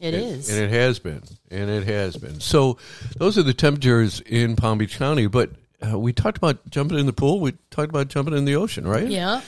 [0.00, 0.50] It is.
[0.50, 1.22] And it has been.
[1.50, 2.40] And it has been.
[2.40, 2.78] So
[3.16, 5.26] those are the temperatures in Palm Beach County.
[5.26, 5.52] But
[5.86, 7.40] uh, we talked about jumping in the pool.
[7.40, 9.08] We talked about jumping in the ocean, right?
[9.08, 9.40] yeah.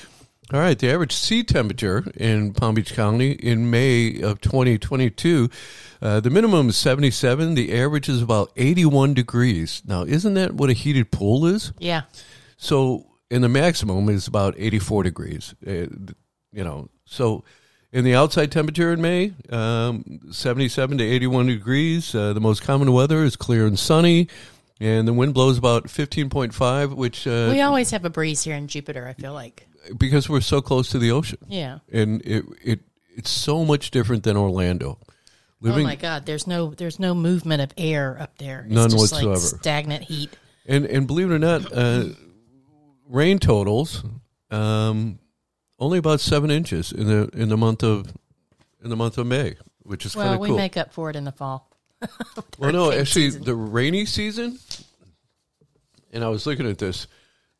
[0.50, 0.78] All right.
[0.78, 5.50] The average sea temperature in Palm Beach County in May of 2022,
[6.00, 7.54] uh, the minimum is 77.
[7.54, 9.82] The average is about 81 degrees.
[9.84, 11.72] Now, isn't that what a heated pool is?
[11.78, 12.02] Yeah.
[12.56, 15.54] So, and the maximum is about 84 degrees.
[15.66, 15.86] Uh,
[16.52, 17.44] you know, so
[17.92, 22.14] in the outside temperature in May, um, 77 to 81 degrees.
[22.14, 24.28] Uh, the most common weather is clear and sunny,
[24.80, 28.68] and the wind blows about 15.5, which uh, We always have a breeze here in
[28.68, 29.66] Jupiter, I feel like.
[29.96, 31.78] because we're so close to the ocean, Yeah.
[31.92, 32.80] and it it
[33.16, 34.98] it's so much different than Orlando.
[35.64, 36.24] oh my God.
[36.26, 38.60] There's no there's no movement of air up there.
[38.66, 39.30] It's None just whatsoever.
[39.30, 40.30] Like stagnant heat.
[40.66, 42.04] And and believe it or not, uh,
[43.08, 44.04] rain totals
[44.50, 45.18] um,
[45.78, 48.12] only about seven inches in the in the month of
[48.82, 50.56] in the month of May, which is kind Well, of we cool.
[50.56, 51.68] make up for it in the fall.
[52.58, 53.44] well, no, actually, season.
[53.44, 54.58] the rainy season.
[56.12, 57.06] And I was looking at this.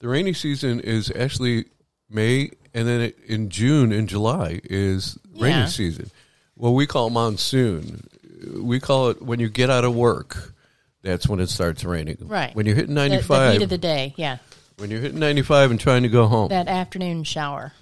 [0.00, 1.66] The rainy season is actually
[2.08, 6.10] May, and then it, in June and July is rainy season.
[6.56, 8.06] Well, we call monsoon.
[8.54, 10.54] We call it when you get out of work.
[11.02, 12.18] That's when it starts raining.
[12.20, 12.54] Right.
[12.54, 13.20] When you're hitting 95.
[13.20, 14.14] The, the 95, heat of the day.
[14.16, 14.38] Yeah.
[14.78, 16.48] When you're hitting 95 and trying to go home.
[16.48, 17.72] That afternoon shower.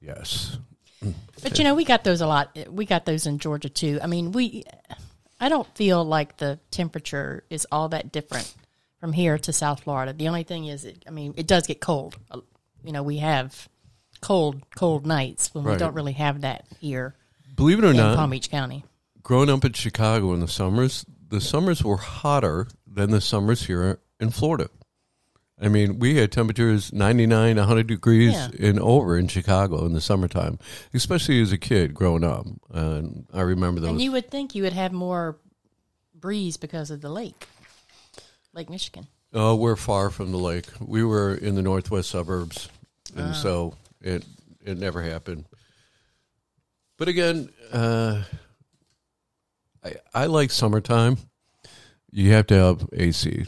[0.00, 0.58] yes.
[1.42, 2.56] But you know, we got those a lot.
[2.70, 3.98] We got those in Georgia too.
[4.02, 4.64] I mean, we.
[5.38, 8.52] I don't feel like the temperature is all that different
[8.98, 10.14] from here to South Florida.
[10.14, 12.16] The only thing is, it, I mean, it does get cold.
[12.82, 13.68] You know, we have
[14.22, 17.14] cold, cold nights when we don't really have that here
[17.56, 18.84] Believe it or in not, Palm Beach County.
[19.22, 23.98] growing up in Chicago in the summers, the summers were hotter than the summers here
[24.20, 24.68] in Florida.
[25.58, 28.50] I mean, we had temperatures 99, 100 degrees Yeah.
[28.60, 30.58] and over in Chicago in the summertime,
[30.92, 32.46] especially as a kid growing up.
[32.70, 33.90] And I remember those.
[33.90, 35.38] And you would think you would have more
[36.14, 37.46] breeze because of the lake,
[38.52, 39.06] Lake Michigan.
[39.32, 40.66] Oh, we're far from the lake.
[40.80, 42.68] We were in the northwest suburbs,
[43.14, 43.32] and Ah.
[43.32, 44.24] so it
[44.64, 45.44] it never happened.
[46.98, 48.24] But again, uh,
[49.84, 51.18] I I like summertime.
[52.10, 53.46] You have to have AC.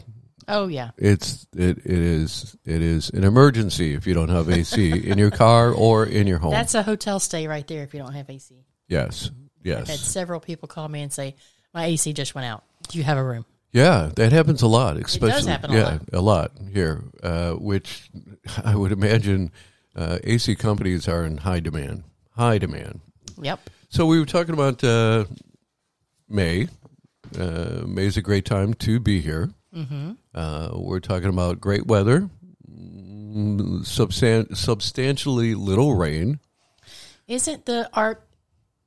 [0.51, 5.07] Oh yeah, It's it, it is it is an emergency if you don't have AC
[5.07, 6.51] in your car or in your home.
[6.51, 8.65] that's a hotel stay right there if you don't have AC.
[8.87, 9.31] yes,
[9.63, 9.81] Yes.
[9.81, 11.35] I've had several people call me and say,
[11.73, 12.63] "My AC just went out.
[12.89, 14.09] Do you have a room?" yeah.
[14.15, 16.01] That happens a lot, especially happen a yeah, lot.
[16.13, 17.03] a lot here.
[17.21, 18.09] Uh, which
[18.63, 19.51] I would imagine
[19.95, 22.03] uh, AC companies are in high demand.
[22.31, 23.01] High demand.
[23.41, 23.69] Yep.
[23.89, 25.25] So we were talking about uh,
[26.27, 26.67] May.
[27.37, 29.49] Uh, May is a great time to be here.
[29.75, 30.11] Mm-hmm.
[30.33, 32.29] Uh, we're talking about great weather.
[32.67, 36.39] Substan- substantially little rain.
[37.27, 38.23] Isn't the art,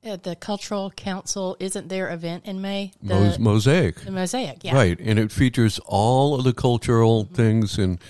[0.04, 2.92] uh, the cultural council, isn't their event in May?
[3.02, 3.96] The, Mos- mosaic.
[4.00, 4.74] the mosaic, yeah.
[4.74, 8.00] Right, and it features all of the cultural things, and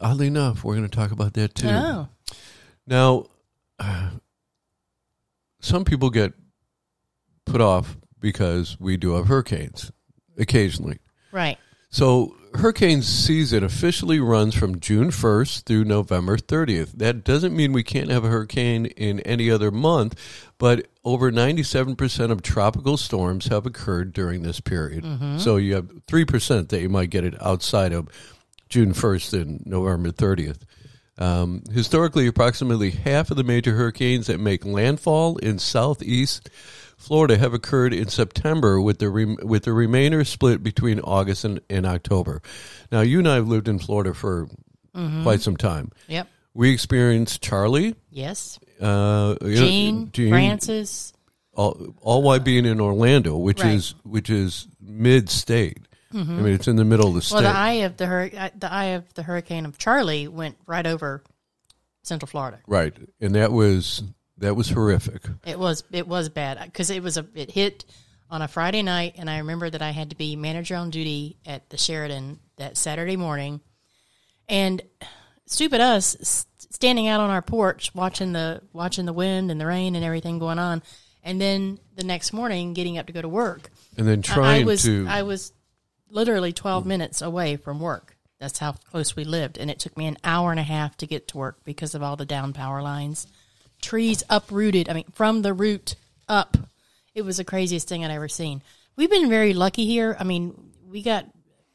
[0.00, 1.68] oddly enough, we're going to talk about that too.
[1.68, 2.08] Oh,
[2.86, 3.26] Now,
[5.60, 6.32] some people get
[7.46, 9.92] put off because we do have hurricanes
[10.36, 10.98] occasionally.
[11.30, 11.58] right.
[11.92, 16.92] So, hurricane season officially runs from June 1st through November 30th.
[16.92, 20.18] That doesn't mean we can't have a hurricane in any other month,
[20.56, 25.04] but over 97% of tropical storms have occurred during this period.
[25.38, 28.08] So, you have 3% that you might get it outside of
[28.70, 30.60] June 1st and November 30th.
[31.18, 36.48] Um, historically, approximately half of the major hurricanes that make landfall in southeast
[37.02, 41.60] Florida have occurred in September, with the rem- with the remainder split between August and,
[41.68, 42.40] and October.
[42.90, 44.48] Now, you and I have lived in Florida for
[45.22, 45.90] quite some time.
[46.08, 46.28] Yep.
[46.54, 48.58] We experienced Charley, Yes.
[48.80, 51.12] uh, Jeanne, Frances.
[51.54, 53.68] all, all while being in Orlando, which Right.
[53.68, 53.76] Mm-hmm.
[53.76, 55.78] is which is mid state.
[56.14, 57.36] I mean, it's in the middle of the state.
[57.36, 60.56] Well, the eye of the hur- uh, the eye of the hurricane of Charley went
[60.66, 61.22] right over
[62.02, 62.60] Central Florida.
[62.66, 64.02] right, and that was
[64.42, 65.22] that was horrific.
[65.46, 67.84] It was it was bad because it was a it hit
[68.30, 71.36] on a Friday night, and I remember that I had to be manager on duty
[71.44, 73.60] at the Sheraton that Saturday morning,
[74.48, 74.82] and
[75.46, 79.94] stupid us standing out on our porch watching the watching the wind and the rain
[79.96, 80.82] and everything going on,
[81.22, 83.70] and then the next morning getting up to go to work.
[83.96, 85.52] And then I- trying I was to I was
[86.10, 88.16] literally twelve minutes away from work.
[88.40, 91.06] That's how close we lived, and it took me an hour and a half to
[91.06, 93.26] get to work because of all the down power lines,
[93.82, 94.88] trees uprooted.
[94.88, 95.96] I mean, from the root
[96.28, 96.56] up.
[97.14, 98.62] It was the craziest thing I'd ever seen.
[98.96, 100.16] We've been very lucky here.
[100.18, 101.26] I mean, we got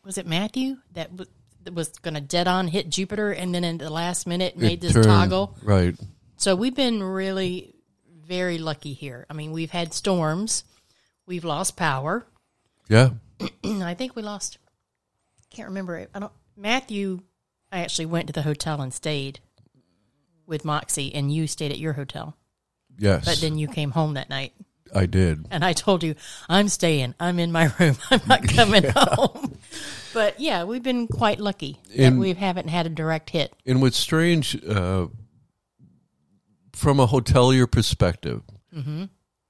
[0.04, 1.28] was it Matthew that was,
[1.63, 4.82] that was going to dead on hit Jupiter, and then in the last minute made
[4.82, 5.56] this turn- toggle.
[5.63, 5.96] right.
[6.38, 7.76] So we've been really
[8.26, 9.26] very lucky here.
[9.30, 10.63] I mean, we've had storms,
[11.26, 12.26] we've lost power.
[12.88, 13.10] Yeah,
[13.63, 14.58] I think we lost.
[15.50, 16.10] Can't remember it.
[16.15, 16.32] I don't.
[16.56, 17.22] Matthew,
[17.72, 19.39] I actually went to the hotel and stayed
[20.47, 22.36] with Moxie, and you stayed at your hotel.
[22.97, 24.53] yes, But then you came home that night,
[24.95, 25.45] I did.
[25.51, 26.15] and I told you,
[26.49, 27.13] "I'm staying.
[27.19, 27.97] I'm in my room.
[28.12, 29.57] I'm not coming home."
[30.13, 33.53] But yeah, we've been quite lucky that And- we haven't had a direct hit.
[33.65, 35.07] And what's strange, uh,
[36.73, 38.41] from a hotelier perspective,
[38.75, 39.05] Mm-hmm.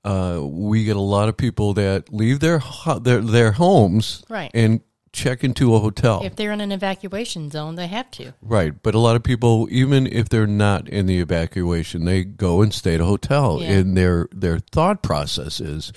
[0.05, 4.49] uh, we get a lot of people that leave their ho- their their homes Right.
[4.53, 4.79] and
[5.13, 6.21] check into a hotel.
[6.23, 8.33] If they're in an evacuation zone, they have to.
[8.41, 12.61] Right, but a lot of people, even if they're not in the evacuation, they go
[12.61, 13.71] and stay at a hotel, Yeah.
[13.73, 15.91] and their their thought process is,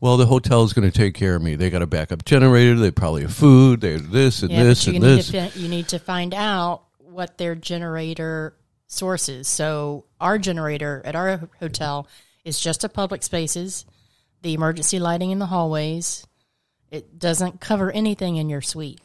[0.00, 1.56] well, the hotel is going to take care of me.
[1.56, 2.76] They got a backup generator.
[2.76, 3.80] They probably have food.
[3.80, 5.30] They have this and Yeah, this and this.
[5.30, 8.54] to fi- you need to find out what their generator
[8.86, 9.48] source is.
[9.48, 12.06] So our generator at our hotel
[12.44, 13.84] is just a public spaces,
[14.42, 16.24] the emergency lighting in the hallways.
[16.90, 19.00] It doesn't cover anything in your suite.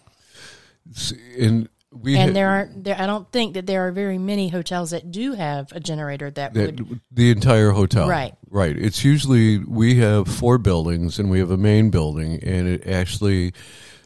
[1.40, 4.50] And we And ha- there aren't there I don't think that there are very many
[4.50, 8.08] hotels that do have a generator that, that would the entire hotel.
[8.08, 8.34] Right.
[8.50, 8.76] Right.
[8.78, 13.54] It's usually we have four buildings and we have a main building and it actually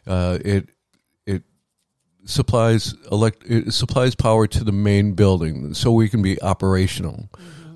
[0.05, 0.69] uh, it
[1.25, 1.43] it
[2.25, 7.29] supplies elect it supplies power to the main building so we can be operational.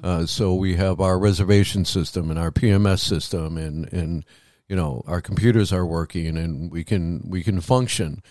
[0.03, 4.25] Uh, so we have our reservation system and our PMS system and and
[4.71, 8.23] you know our computers are working and we can we can function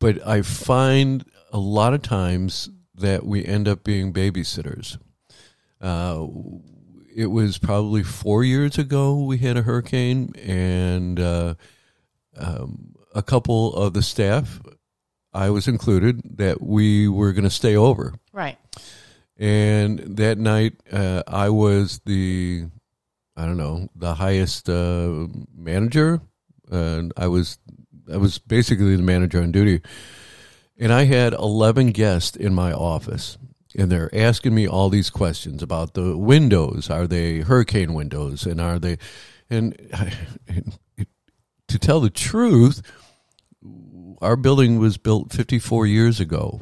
[0.00, 4.98] but I find a lot of times that we end up being babysitters.
[5.80, 6.26] Uh,
[7.14, 11.54] it was probably four years ago we had a hurricane, and uh,
[12.36, 14.60] um, a couple of the staff,
[15.32, 18.14] I was included, that we were going to stay over.
[18.32, 18.58] right.
[19.36, 22.66] And that night, uh, I was the,
[23.40, 25.26] I don't know, the highest uh,
[25.56, 26.20] manager.
[26.70, 27.58] And I was,
[28.12, 29.80] I was basically the manager on duty.
[30.78, 33.38] And I had 11 guests in my office.
[33.78, 36.90] And they're asking me all these questions about the windows.
[36.90, 38.44] Are they hurricane windows?
[38.44, 38.98] And are they,
[39.48, 39.74] and,
[40.46, 40.78] and
[41.68, 42.82] to tell the truth,
[44.20, 46.60] our building was built 54 years ago.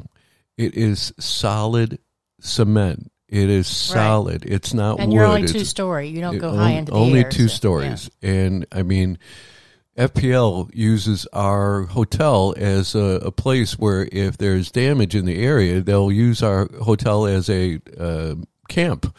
[0.57, 1.99] It is solid
[2.39, 3.11] cement.
[3.29, 4.43] It is solid.
[4.45, 5.15] It's not And wood.
[5.15, 6.09] you're only It's- two story.
[6.09, 7.55] You don't it- go on- high into the only air, two so, yeah.
[7.55, 8.09] stories.
[8.23, 9.17] And I mean,
[9.97, 15.81] FPL uses our hotel as a, a place where if there's damage in the area,
[15.81, 18.35] they'll use our hotel as a uh,
[18.69, 19.13] camp,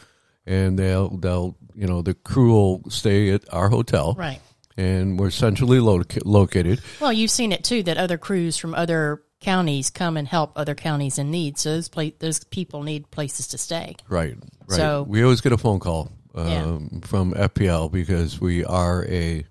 [0.45, 4.41] and they'll they'll you know the crew will stay at our hotel, Right.
[4.75, 6.81] and we're centrally lo- located.
[6.99, 10.75] Well, you've seen it too that other crews from other counties come and help other
[10.75, 11.57] counties in need.
[11.57, 13.95] So those pla- those people need places to stay.
[14.07, 14.37] Right.
[14.67, 14.77] Right.
[14.77, 16.63] So- we always get a phone call Yeah.
[16.63, 19.43] um, from FPL because we are a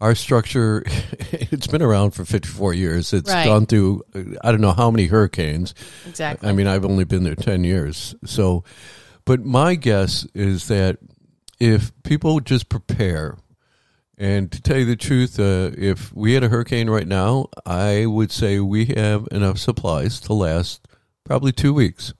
[0.00, 0.82] our structure.
[1.30, 3.12] it's been around for 54 years.
[3.12, 3.44] It's Right.
[3.46, 4.02] gone through
[4.42, 5.74] I don't know how many hurricanes.
[6.08, 6.48] Exactly.
[6.48, 8.14] I mean, I've only been there 10 years.
[8.24, 8.64] So,
[9.24, 10.98] but my guess is that
[11.60, 13.36] if people just prepare,
[14.16, 18.06] and to tell you the truth, uh, if we had a hurricane right now, I
[18.06, 20.86] would say we have enough supplies to last
[21.24, 22.14] probably two weeks.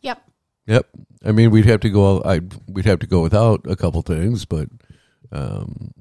[0.00, 0.22] yep.
[0.66, 0.86] Yep.
[1.24, 2.22] I mean, we'd have to go.
[2.22, 4.68] I we'd have to go without a couple things, but
[5.30, 5.92] um,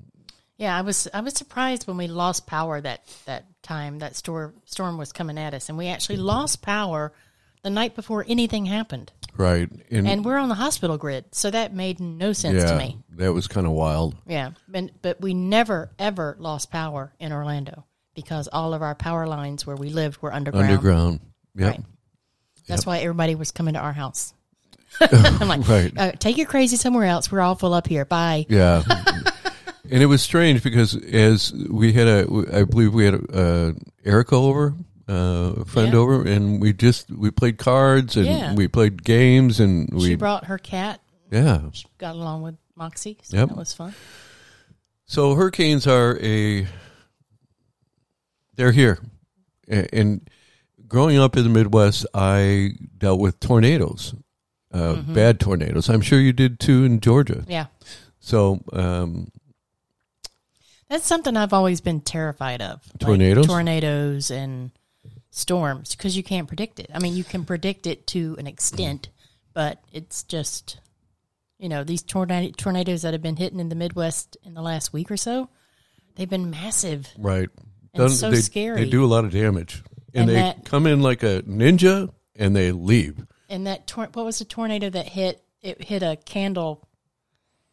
[0.58, 4.56] Yeah, I was I was surprised when we lost power that that time that storm
[4.66, 7.14] storm was coming at us, and we actually lost power
[7.64, 9.12] the night before anything happened.
[9.38, 9.70] right.
[9.92, 12.98] And, And we're on the hospital grid, so that made no sense yeah, to me.
[13.18, 14.16] that was kind of wild.
[14.28, 19.26] Yeah, but, but we never ever lost power in Orlando because all of our power
[19.28, 20.66] lines where we lived were underground.
[20.70, 21.20] Underground.
[21.56, 21.68] Yep.
[21.72, 21.82] Right.
[22.68, 24.34] That's why everybody was coming to our house.
[25.02, 25.94] I'm like, Right.
[25.98, 27.32] uh, take your crazy somewhere else.
[27.32, 28.06] We're all full up here.
[28.06, 28.46] Bye.
[28.50, 28.84] Yeah.
[29.90, 33.72] and it was strange because as we had a, I believe we had a, uh,
[34.06, 34.74] Erica over,
[35.12, 36.00] uh, a friend Yeah.
[36.00, 38.54] over, and we just we played cards and Yeah.
[38.56, 41.02] we played games and She we brought her cat.
[41.30, 41.62] yeah.
[41.74, 43.18] she Got along with Moxie.
[43.24, 43.50] So Yep.
[43.50, 43.94] that was fun.
[45.06, 46.68] So hurricanes are a
[48.56, 49.00] they're here,
[49.68, 50.30] and
[50.88, 54.14] growing up in the Midwest, I dealt with tornadoes,
[54.74, 55.14] uh, Mm-hmm.
[55.14, 55.90] bad tornadoes.
[55.90, 57.44] I'm sure you did too in Georgia.
[57.48, 57.68] Yeah.
[58.20, 59.32] So um,
[60.90, 62.82] That's something I've always been terrified of.
[62.94, 63.48] Like Tornadoes?
[63.48, 64.72] tornadoes and
[65.32, 66.90] storms because you can't predict it.
[66.94, 69.10] I mean, you can predict it to an extent,
[69.54, 70.80] but it's just,
[71.58, 74.94] you know, these tornado- tornadoes that have been hitting in the Midwest in the last
[74.94, 75.50] week or so,
[76.16, 77.08] they've been massive.
[77.18, 77.50] right,
[77.94, 78.84] And so they, scary.
[78.84, 79.82] They do a lot of damage,
[80.14, 83.26] and, And they that- come in like a ninja and they leave.
[83.50, 85.44] And that, tor- what was the tornado that hit?
[85.62, 86.88] It hit a candle,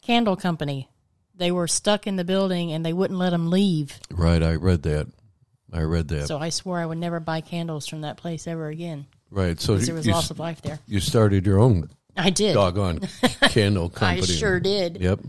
[0.02, 0.88] candle company.
[1.34, 3.98] They were stuck in the building and they wouldn't let them leave.
[4.10, 5.06] Right, I read that.
[5.72, 6.26] I read that.
[6.28, 9.74] So I swore I would never buy candles from that place ever again right, so
[9.74, 10.78] you, there was you, loss of life there.
[10.86, 12.54] you started your own I did.
[12.54, 13.00] doggone
[13.42, 14.22] candle company.
[14.22, 15.00] I sure did.
[15.00, 15.20] Yep.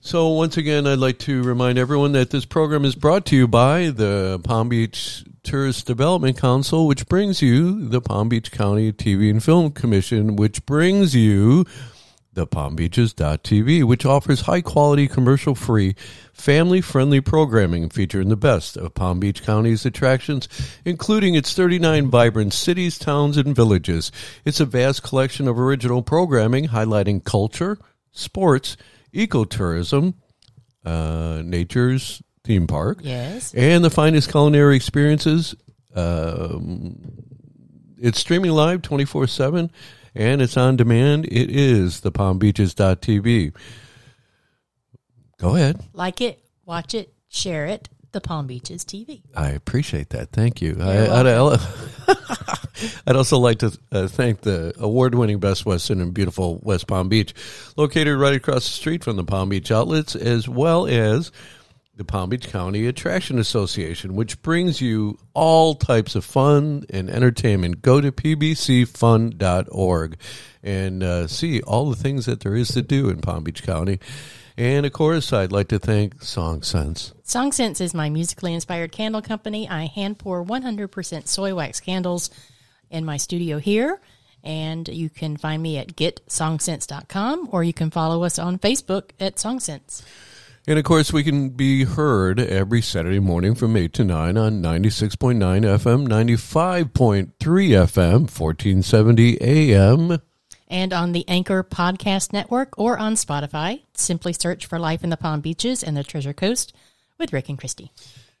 [0.00, 3.48] So once again, I'd like to remind everyone that this program is brought to you
[3.48, 9.30] by the Palm Beach Tourist Development Council, which brings you the Palm Beach County TV
[9.30, 11.64] and Film Commission, which brings you
[12.36, 15.96] the palmbeaches.tv, which offers high quality, commercial free,
[16.34, 20.46] family friendly programming featuring the best of Palm Beach County's attractions,
[20.84, 24.12] including its 39 vibrant cities, towns, and villages.
[24.44, 27.78] It's a vast collection of original programming highlighting culture,
[28.12, 28.76] sports,
[29.14, 30.14] ecotourism,
[30.84, 33.54] uh, nature's theme park, Yes.
[33.54, 35.54] and the finest culinary experiences.
[35.94, 36.96] Um,
[37.98, 39.70] it's streaming live 24 7
[40.16, 41.26] and it's on demand.
[41.26, 43.54] It is the palmbeaches.tv.
[45.38, 45.80] Go ahead.
[45.92, 47.88] Like it, watch it, share it.
[48.12, 49.20] The Palm Beaches TV.
[49.34, 50.30] I appreciate that.
[50.30, 50.78] Thank you.
[50.80, 51.26] I, I'd,
[53.06, 57.10] I'd also like to uh, thank the award winning Best Western in beautiful West Palm
[57.10, 57.34] Beach,
[57.76, 61.30] located right across the street from the Palm Beach outlets, as well as
[61.96, 67.80] the Palm Beach County Attraction Association, which brings you all types of fun and entertainment.
[67.80, 69.36] Go to pbcfun.org
[70.62, 73.98] and uh, see all the things that there is to do in Palm Beach County.
[74.58, 77.14] And of course, I'd like to thank Song Sense.
[77.22, 79.68] Song Sense is my musically inspired candle company.
[79.68, 82.30] I hand pour 100% soy wax candles
[82.90, 84.00] in my studio here.
[84.44, 89.36] And you can find me at getsongsense.com or you can follow us on Facebook at
[89.36, 90.02] Songsense.
[90.68, 94.60] And of course, we can be heard every Saturday morning from 8 to 9 on
[94.60, 100.18] 96.9 FM, 95.3 FM, 1470 AM.
[100.66, 105.16] And on the Anchor Podcast Network or on Spotify, simply search for Life in the
[105.16, 106.74] Palm Beaches and the Treasure Coast
[107.16, 107.92] with Rick and Christy.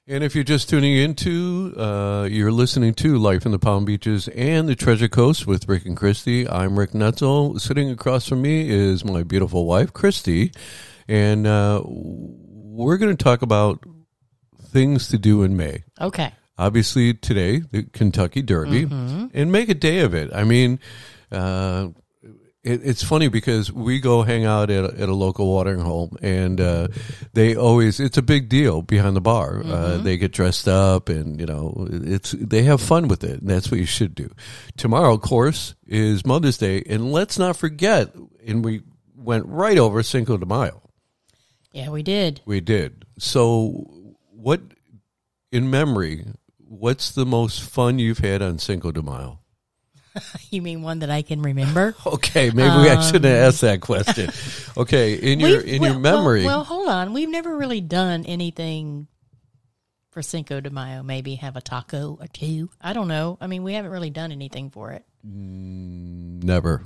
[0.08, 4.26] And if you're just tuning into, uh, you're listening to Life in the Palm Beaches
[4.26, 6.48] and the Treasure Coast with Rick and Christy.
[6.48, 7.60] I'm Rick Nutzel.
[7.60, 10.50] Sitting across from me is my beautiful wife, Christy.
[11.08, 13.84] And uh, we're going to talk about
[14.68, 15.84] things to do in May.
[16.00, 16.32] Okay.
[16.58, 18.82] obviously today the Kentucky Derby
[19.34, 20.30] and make a day of it.
[20.34, 20.80] I mean,
[21.30, 21.88] uh,
[22.62, 26.16] it, it's funny because we go hang out at a, at a local watering hole
[26.20, 26.88] and uh,
[27.32, 29.62] they always it's a big deal behind the bar.
[29.64, 33.48] Uh, they get dressed up and you know it's they have fun with it and
[33.48, 34.30] that's what you should do.
[34.76, 38.12] Tomorrow, of course, is Mother's Day and let's not forget
[38.46, 38.82] and we
[39.14, 40.82] went right over Cinco de Mayo.
[41.76, 42.40] Yeah, we did.
[42.46, 43.04] We did.
[43.18, 43.86] So,
[44.30, 44.60] what
[45.52, 46.24] in memory?
[46.68, 49.40] what's the most fun you've had on Cinco de Mayo?
[50.50, 51.94] You mean one that I can remember?
[52.06, 54.30] Okay, maybe I shouldn't ask that um, question.
[54.78, 57.12] Okay, in your in well- your memory, Well, well, hold on.
[57.12, 59.06] We've never really done anything
[60.10, 61.02] for Cinco de Mayo.
[61.02, 62.70] Maybe have a taco or two.
[62.80, 63.36] I don't know.
[63.40, 65.04] I mean, we haven't really done anything for it.
[65.26, 66.84] Mm, never.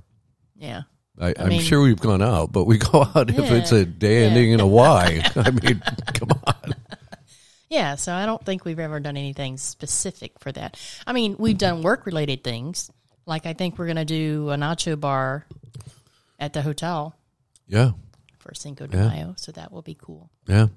[0.56, 0.82] Yeah.
[1.20, 4.22] I, I'm mean- sure we've gone out, but we go out if it's a day
[4.22, 4.26] Yeah.
[4.28, 5.22] ending in a Y.
[5.36, 5.82] I mean,
[6.14, 6.74] come on.
[7.68, 10.76] Yeah, so I don't think we've ever done anything specific for that.
[11.06, 12.90] I mean, we've done work related things.
[13.26, 15.46] Like I think we're going to do a nacho bar
[16.40, 17.14] at the hotel
[17.68, 17.92] Yeah,
[18.38, 19.08] for Cinco de Yeah.
[19.08, 20.30] Mayo, so that will be cool.
[20.48, 20.68] yeah.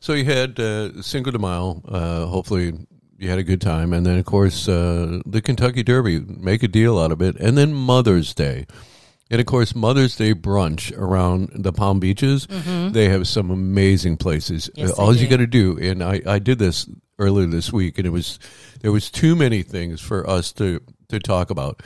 [0.00, 1.82] So you had uh, Cinco de Mayo.
[1.88, 2.72] Uh, hopefully,
[3.18, 6.20] you had a good time, and then of course uh, the Kentucky Derby.
[6.20, 8.66] Make a deal out of it, and then Mother's Day.
[9.30, 12.46] And of course, Mother's Day brunch around the Palm Beaches.
[12.46, 14.68] They have some amazing places.
[14.70, 14.80] Mm-hmm.
[14.80, 18.06] Yes, All you got to do, and I, I did this earlier this week, and
[18.06, 18.38] it was
[18.80, 21.82] there was too many things for us to to talk about.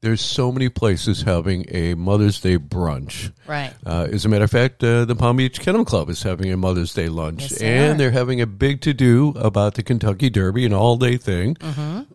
[0.00, 3.32] There's so many places having a Mother's Day brunch.
[3.48, 3.74] Right.
[3.84, 6.56] Uh, as a matter of fact, uh, the Palm Beach Kennel Club is having a
[6.56, 7.98] Mother's Day lunch, Yes, they and are.
[7.98, 11.56] they're having a big to do about the Kentucky Derby, an all day thing.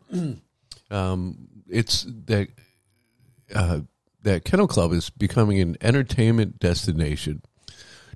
[0.91, 2.47] um, it's that
[3.53, 3.81] uh,
[4.23, 7.41] that Kennel Club is becoming an entertainment destination,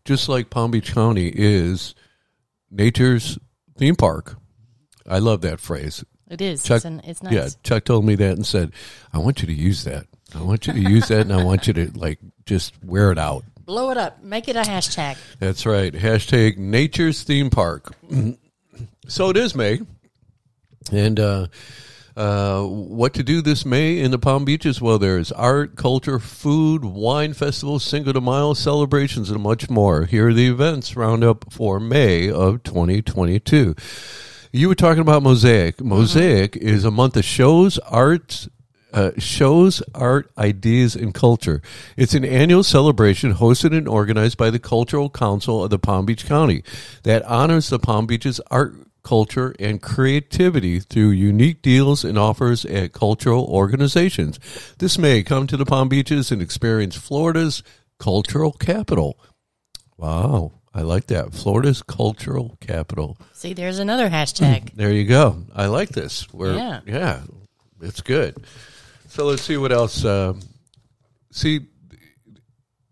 [0.05, 1.95] just like Palm Beach County is
[2.72, 3.38] nature's
[3.78, 4.38] theme park.
[5.08, 6.03] I love that phrase.
[6.30, 6.64] It is.
[6.64, 7.34] Chuck- it's, an, it's nice.
[7.34, 8.74] Yeah, Chuck told me that and said,
[9.14, 10.08] "I want you to use that.
[10.36, 13.18] I want you to use that, and I want you to like just wear it
[13.18, 14.24] out." Blow it up.
[14.24, 15.18] Make it a hashtag.
[15.39, 15.93] That's right.
[15.93, 17.93] Hashtag Nature's Theme Park.
[19.08, 19.80] so it is May,
[20.91, 21.47] and uh,
[22.18, 24.82] uh, what to do this May in the Palm Beaches?
[24.82, 30.05] Well, there's art, culture, food, wine festivals, Cinco de Mayo celebrations, and much more.
[30.05, 33.76] Here are the events roundup for May of 2022.
[34.51, 35.80] You were talking about Mosaic.
[35.80, 38.49] Mosaic is a month of shows, arts,
[38.93, 41.61] uh, shows, art, ideas, and culture.
[41.97, 46.26] It's an annual celebration hosted and organized by the Cultural Council of the Palm Beach
[46.26, 46.63] County
[47.03, 52.91] that honors the Palm Beach's art, culture, and creativity through unique deals and offers at
[52.91, 54.38] cultural organizations.
[54.80, 57.64] This May, come to the Palm Beaches and experience Florida's
[57.99, 59.18] cultural capital.
[59.97, 61.34] Wow, I like that.
[61.34, 63.18] Florida's cultural capital.
[63.34, 64.72] See, there's another hashtag.
[64.76, 65.43] There you go.
[65.55, 66.28] I like this.
[66.34, 66.82] We're, Yeah.
[66.86, 67.22] yeah,
[67.82, 68.36] it's good.
[69.08, 70.03] So let's see what else.
[70.03, 70.34] Uh,
[71.32, 71.62] see,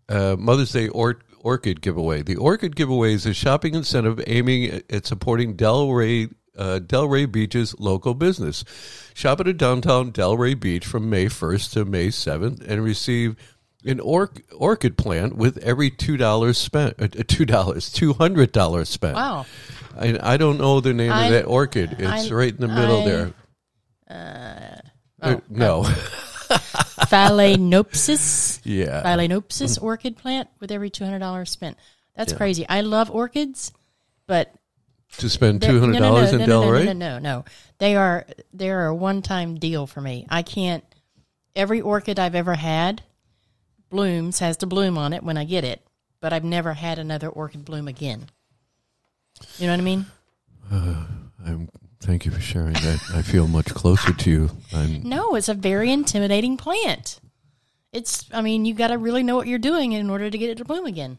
[0.08, 2.22] uh, Mother's Day or- Orchid giveaway.
[2.22, 6.32] The Orchid giveaway is a shopping incentive aiming at supporting Delray.
[6.58, 8.64] Uh, Delray Beach's local business.
[9.14, 13.36] Shop at a downtown Delray Beach from May 1st to May 7th and receive
[13.84, 16.94] an or- orchid plant with every two dollars spent.
[17.00, 19.14] Uh, two dollars, two hundred dollars spent.
[19.14, 19.46] Wow.
[19.96, 21.92] I, I don't know the name I- of that orchid.
[22.00, 24.82] It's I- right in the middle I- there.
[25.22, 25.86] Uh, no.
[27.08, 28.60] Phalaenopsis.
[28.64, 29.02] yeah.
[29.02, 31.76] Phalaenopsis orchid plant with every $200 spent.
[32.16, 32.66] That's crazy.
[32.68, 33.72] I love orchids,
[34.26, 34.54] but
[35.18, 36.84] To spend two hundred dollars no, no, in no, no, Delray.
[36.86, 37.44] No, no, no, no.
[37.78, 40.26] They are they are a one time deal for me.
[40.30, 40.82] I can't.
[41.54, 43.02] Every orchid I've ever had
[43.90, 45.86] blooms has to bloom on it when I get it,
[46.20, 48.26] but I've never had another orchid bloom again.
[49.58, 50.06] You know what I mean?
[50.70, 51.68] I'm,
[52.06, 53.00] thank you for sharing that.
[53.14, 54.50] I feel much closer to you.
[54.72, 57.20] I'm, No, it's a very intimidating plant.
[57.92, 58.26] It's.
[58.32, 60.58] I mean, you got to really know what you're doing in order to get it
[60.58, 61.18] to bloom again.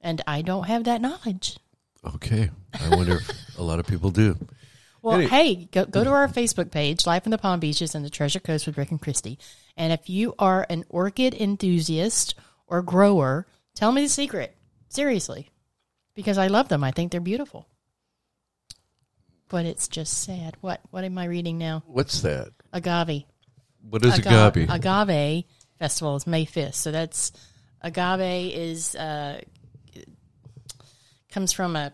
[0.00, 1.56] And I don't have that knowledge.
[2.14, 2.50] okay.
[2.80, 4.36] I wonder if a lot of people do.
[5.02, 8.04] Well, Any- hey, go, go to our Facebook page, Life in the Palm Beaches and
[8.04, 9.38] the Treasure Coast with Rick and Christy.
[9.76, 12.34] And if you are an orchid enthusiast
[12.66, 14.56] or grower, tell me the secret.
[14.88, 15.50] Seriously.
[16.14, 16.82] Because I love them.
[16.84, 17.66] I think they're beautiful.
[19.48, 20.56] But it's just sad.
[20.60, 21.82] What what am I reading now?
[21.86, 22.48] What's that?
[22.72, 23.24] Agave.
[23.88, 24.70] What is Aga- agave?
[24.70, 25.44] Agave
[25.78, 26.74] festival is May 5th.
[26.74, 27.30] So that's
[27.82, 29.40] agave is uh,
[31.30, 31.92] comes from a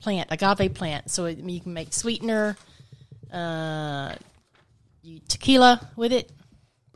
[0.00, 1.10] plant, agave plant.
[1.10, 2.56] So it, you can make sweetener,
[3.32, 4.14] uh,
[5.28, 6.30] tequila with it.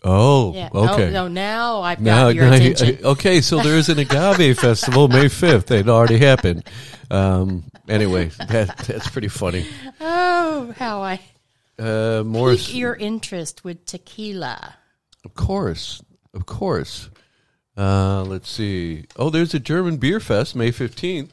[0.05, 0.68] oh, Yeah.
[0.74, 1.09] okay.
[1.09, 2.99] Oh, no, now I've got Now, your now- attention.
[3.05, 5.70] okay, so there is an agave festival May fifth.
[5.70, 6.64] It already happened.
[7.11, 9.66] Um, anyway, that that's pretty funny.
[10.01, 11.20] oh, how I
[11.78, 14.74] Uh, more, pique your interest with tequila.
[15.24, 16.03] of course,
[16.34, 17.11] of course.
[17.76, 19.05] Uh, let's see.
[19.16, 21.32] Oh, there's a German beer fest May fifteenth.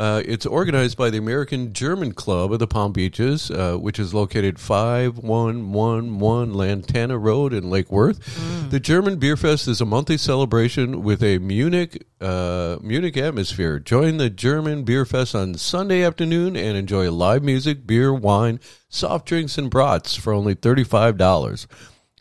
[0.00, 4.14] Uh, it's organized by the American German Club of the Palm Beaches, uh, which is
[4.14, 8.70] located 5111 Lantana Road in Lake Worth.
[8.70, 13.78] The German Beer Fest is a monthly celebration with a Munich uh, Munich atmosphere.
[13.78, 19.26] Join the German Beer Fest on Sunday afternoon and enjoy live music, beer, wine, soft
[19.26, 21.66] drinks, and brats for only $35.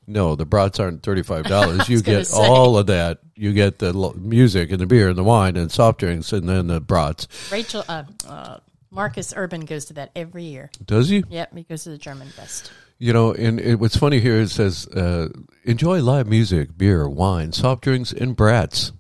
[0.10, 1.88] No, the brats aren't thirty-five dollars.
[1.88, 2.38] You get say.
[2.38, 3.20] all of that.
[3.36, 6.50] You get the lo- music and the beer and the wine and soft drinks, and
[6.50, 7.28] then the brats.
[7.52, 8.58] Rachel, uh, uh,
[8.92, 10.72] Marcus Urban goes to that every year.
[10.84, 11.24] Does he?
[11.30, 12.72] Yep, he goes to the German Fest.
[12.98, 15.30] You know, and it, what's funny here it says, uh,
[15.64, 18.92] "Enjoy live music, beer, wine, soft drinks, and brats."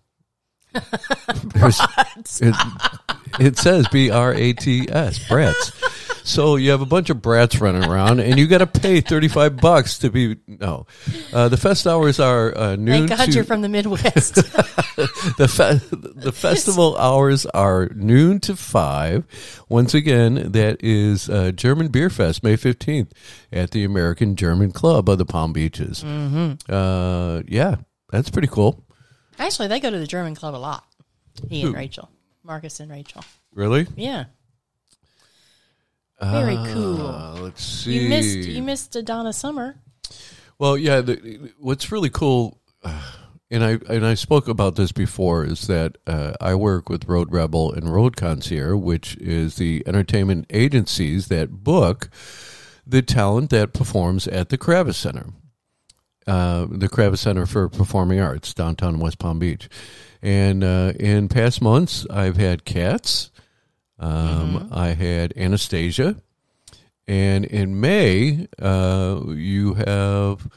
[1.53, 1.81] There's-
[2.41, 2.55] It,
[3.39, 5.71] it says B R A T S brats.
[6.29, 9.57] So you have a bunch of brats running around, and you got to pay thirty-five
[9.57, 10.85] bucks to be no.
[11.33, 14.35] Uh, the fest hours are uh, noon Thank God to you're from the Midwest.
[14.35, 19.25] the fe- the festival hours are noon to five.
[19.69, 23.11] Once again, that is uh, German Beer Fest, May fifteenth,
[23.51, 26.03] at the American German Club of the Palm Beaches.
[26.03, 26.71] Mm-hmm.
[26.71, 27.77] Uh, yeah,
[28.11, 28.85] that's pretty cool.
[29.39, 30.85] Actually, they go to the German club a lot.
[31.49, 31.75] He and Who?
[31.75, 32.11] Rachel,
[32.43, 33.25] Marcus and Rachel.
[33.51, 33.87] Really?
[33.95, 34.25] Yeah,
[36.21, 37.07] very cool.
[37.07, 37.99] Uh, let's see.
[37.99, 39.75] You missed you missed Donna Summer.
[40.57, 41.01] Well, yeah.
[41.01, 42.59] The, what's really cool,
[43.51, 47.31] and I and I spoke about this before, is that uh, I work with Road
[47.31, 52.09] Rebel and Road Concierge, which is the entertainment agencies that book
[52.89, 55.27] the talent that performs at the Kravis Center,
[56.25, 59.69] uh, the Kravis Center for Performing Arts, downtown West Palm Beach.
[60.21, 63.29] And uh, in past months, I've had Cats.
[63.99, 66.15] Um, I had Anastasia.
[67.07, 70.47] And in May, uh, you have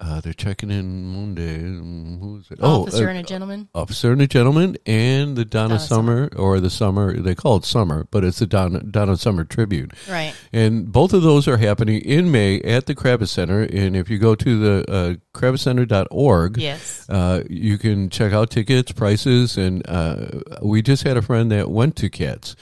[0.00, 1.58] uh, they're checking in Monday.
[1.58, 2.60] Um, Who's it?
[2.60, 3.68] Officer uh, and a gentleman.
[3.72, 7.16] Officer and a Gentleman, and the Donna, Donna Summer, or the Summer.
[7.20, 9.92] They call it Summer, but it's the Donna, Donna Summer tribute.
[10.10, 10.34] Right.
[10.52, 13.60] And both of those are happening in May at the Kravis Center.
[13.62, 17.08] And if you go to the uh, kraviscenter.org, Yes.
[17.08, 21.70] uh, you can check out tickets, prices, and uh, we just had a friend that
[21.70, 22.56] went to Cats.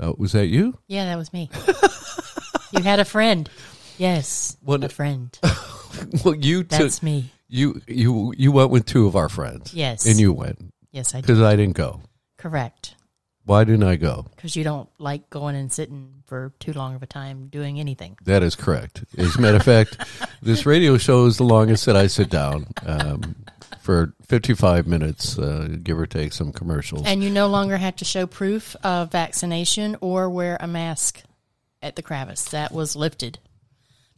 [0.00, 0.78] Uh, was that you?
[0.88, 1.50] Yeah, that was me.
[2.72, 3.48] you had a friend.
[3.98, 5.36] Yes, What- a friend.
[6.24, 7.30] Well, you took That's me.
[7.48, 9.74] you you you went with two of our friends.
[9.74, 10.06] Yes.
[10.06, 11.26] and you went Yes, I did.
[11.26, 12.00] because I didn't go.
[12.38, 12.94] Correct.
[13.44, 14.26] Why didn't I go?
[14.36, 18.16] Because you don't like going and sitting for too long of a time doing anything.
[18.24, 19.04] That is correct.
[19.18, 19.96] As a matter of fact,
[20.42, 23.34] this radio show is the longest that I sit down um,
[23.80, 27.02] for 55 minutes, uh, give or take some commercials.
[27.06, 31.22] And you no longer have to show proof of vaccination or wear a mask
[31.82, 32.50] at the Kravis.
[32.50, 33.38] That was lifted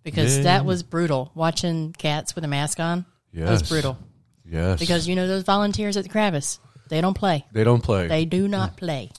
[0.03, 0.43] because Yeah.
[0.45, 1.31] that was brutal.
[1.35, 3.97] Watching cats with a mask on that was brutal.
[4.45, 4.79] yes.
[4.81, 6.59] Because you know those volunteers at the Kravis,
[6.89, 7.45] they don't play.
[7.53, 8.09] they don't play.
[8.09, 9.11] They do not play.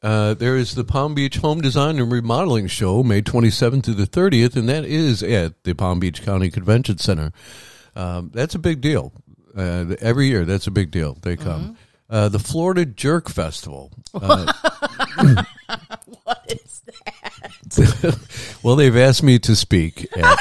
[0.00, 4.06] Uh, there is the Palm Beach Home Design and Remodeling Show, May 27th to the
[4.06, 7.32] 30th, and that is at the Palm Beach County Convention Center.
[7.96, 9.12] Um, that's a big deal.
[9.58, 11.14] Uh, every year, that's a big deal.
[11.20, 11.76] They come.
[12.08, 13.92] Uh, the Florida Jerk Festival.
[14.14, 14.52] Uh,
[16.24, 18.18] What is that?
[18.62, 20.38] well, they've asked me to speak at,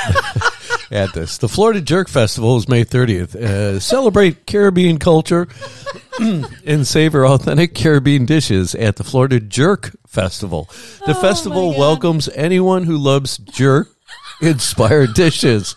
[0.91, 1.37] at this.
[1.37, 3.35] The Florida Jerk Festival is May 30th.
[3.35, 5.47] Uh, celebrate Caribbean culture
[6.19, 10.69] and savor authentic Caribbean dishes at the Florida Jerk Festival.
[11.05, 13.89] The festival welcomes anyone who loves jerk
[14.41, 15.73] inspired dishes.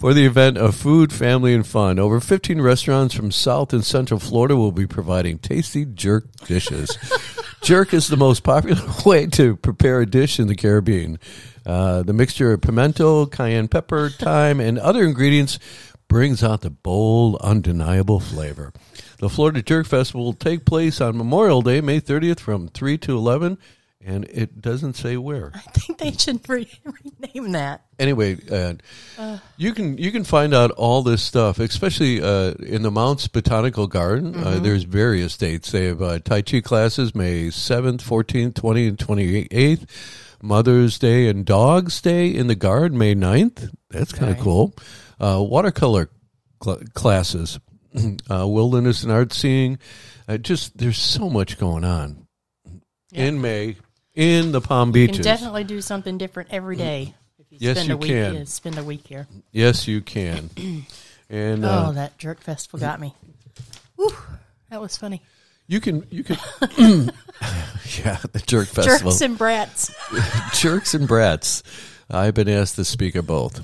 [0.00, 4.18] For the event of food, family, and fun, over 15 restaurants from South and Central
[4.18, 6.96] Florida will be providing tasty jerk dishes.
[7.62, 11.18] jerk is the most popular way to prepare a dish in the Caribbean.
[11.66, 15.58] Uh, the mixture of pimento, cayenne pepper, thyme, and other ingredients
[16.08, 18.72] brings out the bold, undeniable flavor.
[19.18, 23.18] The Florida Jerk Festival will take place on Memorial Day, May 30th from 3 to
[23.18, 23.58] 11,
[24.04, 25.52] and it doesn't say where.
[25.54, 27.84] I think they should re- rename that.
[27.98, 32.90] Anyway, uh, you can you can find out all this stuff, especially uh, in the
[32.90, 34.34] Mounts Botanical Garden.
[34.36, 35.70] Uh, there's various dates.
[35.70, 39.86] They have uh, Tai Chi classes May 7th, 14th, 20th, and 28th.
[40.42, 43.70] Mother's Day and Dog's Day in the Garden May 9th.
[43.90, 44.42] That's kind of Right.
[44.44, 44.74] cool.
[45.20, 46.08] Uh, watercolor
[46.64, 47.60] cl- classes,
[48.30, 49.78] uh, wilderness and art seeing.
[50.26, 52.26] Uh, just there's so much going on
[53.12, 53.24] Yeah.
[53.24, 53.76] in May
[54.20, 55.16] in the Palm You Beaches.
[55.16, 57.14] can definitely do something different every day.
[57.38, 58.46] If you Yes, spend you a week, can.
[58.46, 59.26] spend a week here.
[59.50, 60.50] yes, you can.
[61.32, 63.14] And uh, oh, that jerk festival got me.
[63.94, 64.12] Whew,
[64.68, 65.22] that was funny.
[65.68, 66.36] You can, you can,
[68.04, 69.94] yeah, the jerk festival, Jerks and brats.
[70.60, 71.62] jerks and brats.
[72.10, 73.60] I've been asked to speak of both.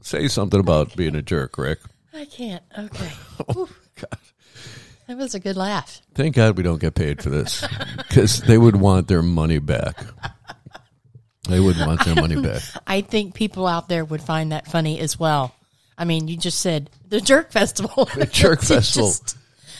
[0.00, 1.78] Say something about being a jerk, Rick.
[2.12, 2.64] I can't.
[2.76, 3.12] Okay.
[5.12, 6.00] It was a good laugh.
[6.14, 7.62] Thank God we don't get paid for this
[7.98, 10.02] because they would want their money back.
[11.50, 12.62] They would want their money back.
[12.86, 15.54] I think people out there would find that funny as well.
[15.98, 18.06] I mean, you just said the Jerk Festival.
[18.14, 19.08] The Jerk It's Festival.
[19.08, 19.36] just-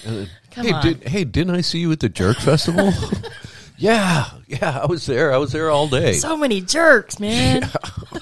[0.07, 0.83] uh, come hey, on.
[0.85, 2.93] did, hey, didn't I see you at the Jerk Festival?
[3.78, 5.33] yeah, yeah, I was there.
[5.33, 6.12] I was there all day.
[6.12, 7.70] so many jerks, man.
[7.72, 8.20] Oh,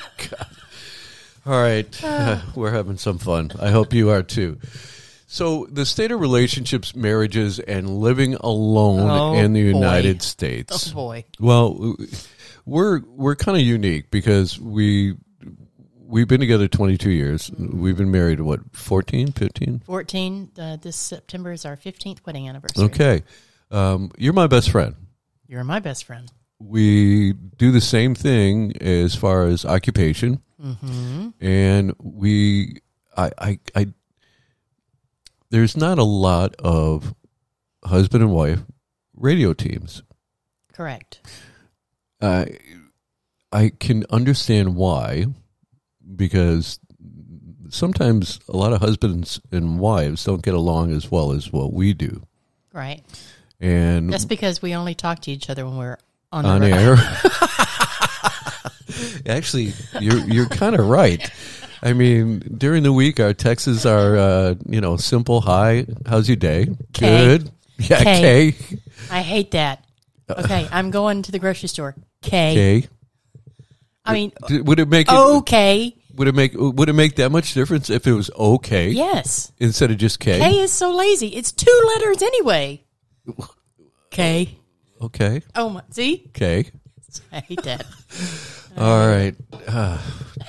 [1.47, 2.05] all right.
[2.05, 2.41] Uh.
[2.55, 3.51] We're having some fun.
[3.59, 4.59] I hope you are too.
[5.33, 9.79] So, the state of relationships, marriages, and living alone Oh, in the boy.
[9.79, 10.91] United States.
[10.91, 11.25] Oh boy.
[11.39, 11.95] Well,
[12.67, 15.15] we're we're kind of unique because we
[15.95, 17.49] we've been together 22 years.
[17.57, 19.83] We've been married what 14, 15?
[19.87, 22.87] 14, uh, this September is our 15th wedding anniversary.
[22.87, 23.23] Okay.
[23.71, 24.97] Um, you're my best friend.
[25.47, 26.29] You're my best friend.
[26.59, 30.43] we do the same thing as far as occupation,
[31.41, 32.79] and we,
[33.17, 33.87] I, I, I,
[35.51, 37.15] there's not a lot of
[37.85, 38.61] husband and wife
[39.17, 40.03] radio teams.
[40.73, 41.21] Correct.
[42.21, 42.57] I,
[43.53, 45.27] I can understand why,
[46.17, 46.79] because
[47.69, 51.93] sometimes a lot of husbands and wives don't get along as well as what we
[51.95, 52.23] do,
[52.73, 53.03] Right.
[53.61, 55.99] and That's because we only talk to each other when we're
[56.33, 56.97] on, on the air.
[59.27, 61.31] Actually, you're you're kind of right.
[61.83, 65.41] I mean, during the week, our texts are uh, you know simple.
[65.43, 66.67] Hi, how's your day?
[66.93, 67.07] K.
[67.39, 67.51] Good.
[67.79, 68.53] Yeah, K.
[68.53, 68.79] K.
[69.11, 69.85] I hate that.
[70.29, 71.95] Okay, I'm going to the grocery store.
[72.23, 72.83] K.
[72.83, 72.89] K.
[74.05, 75.95] I mean, D- Would it make it, okay.
[76.17, 79.53] would it make would it make that much difference if it was okay Yes.
[79.59, 80.39] instead of just K?
[80.39, 81.29] K is so lazy.
[81.29, 82.85] It's two letters anyway.
[84.11, 84.59] K.
[85.01, 85.43] Okay.
[85.55, 85.83] Oh my.
[85.91, 86.31] See?
[86.35, 86.71] K.
[87.33, 87.87] I hate that.
[88.77, 89.35] All right.
[89.69, 90.03] Ah,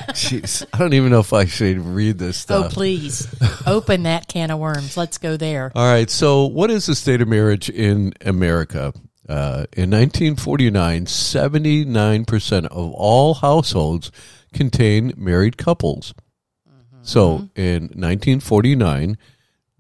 [0.10, 2.68] Jeez, I don't even know if I should read this stuff.
[2.68, 3.28] Oh, please.
[3.68, 4.98] Open that can of worms.
[4.98, 5.72] Let's go there.
[5.76, 6.10] All right.
[6.10, 8.94] So, what is the state of marriage in America?
[9.30, 14.12] Uh, in 1949, 79% of all households
[14.54, 16.14] contain married couples.
[17.04, 19.18] So, in 1949,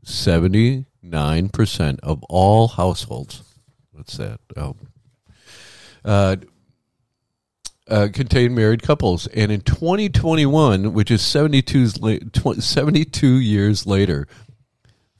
[0.06, 3.44] 79% of all households,
[3.92, 4.40] what's that?
[4.58, 4.76] Oh,
[6.04, 6.38] uh,
[7.88, 9.28] uh, contain married couples.
[9.28, 11.88] And in 2021, which is 72,
[12.60, 14.28] 72 years later,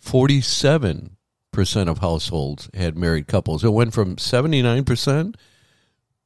[0.04, 1.10] 47%
[1.88, 3.64] of households had married couples.
[3.64, 5.36] It went from 79%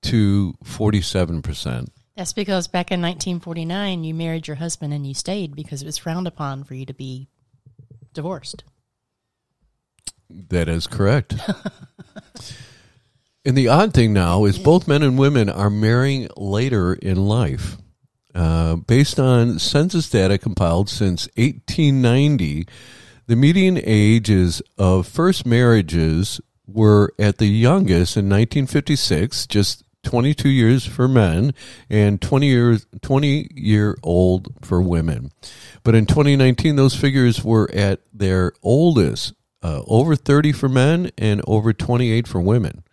[0.04, 1.88] to 47%.
[2.16, 5.98] That's because back in 1949, you married your husband and you stayed because it was
[5.98, 7.28] frowned upon for you to be
[8.14, 8.64] divorced.
[10.30, 11.36] That is correct.
[13.46, 17.78] and the odd thing now is both men and women are marrying later in life.
[18.34, 22.68] Uh, based on census data compiled since 1890,
[23.28, 30.86] the median ages of first marriages were at the youngest in 1956, just 22 years
[30.86, 31.54] for men
[31.90, 35.32] and 20 years 20 year old for women.
[35.84, 39.34] But in 2019 those figures were at their oldest,
[39.64, 42.84] uh, over 30 for men and over 28 for women.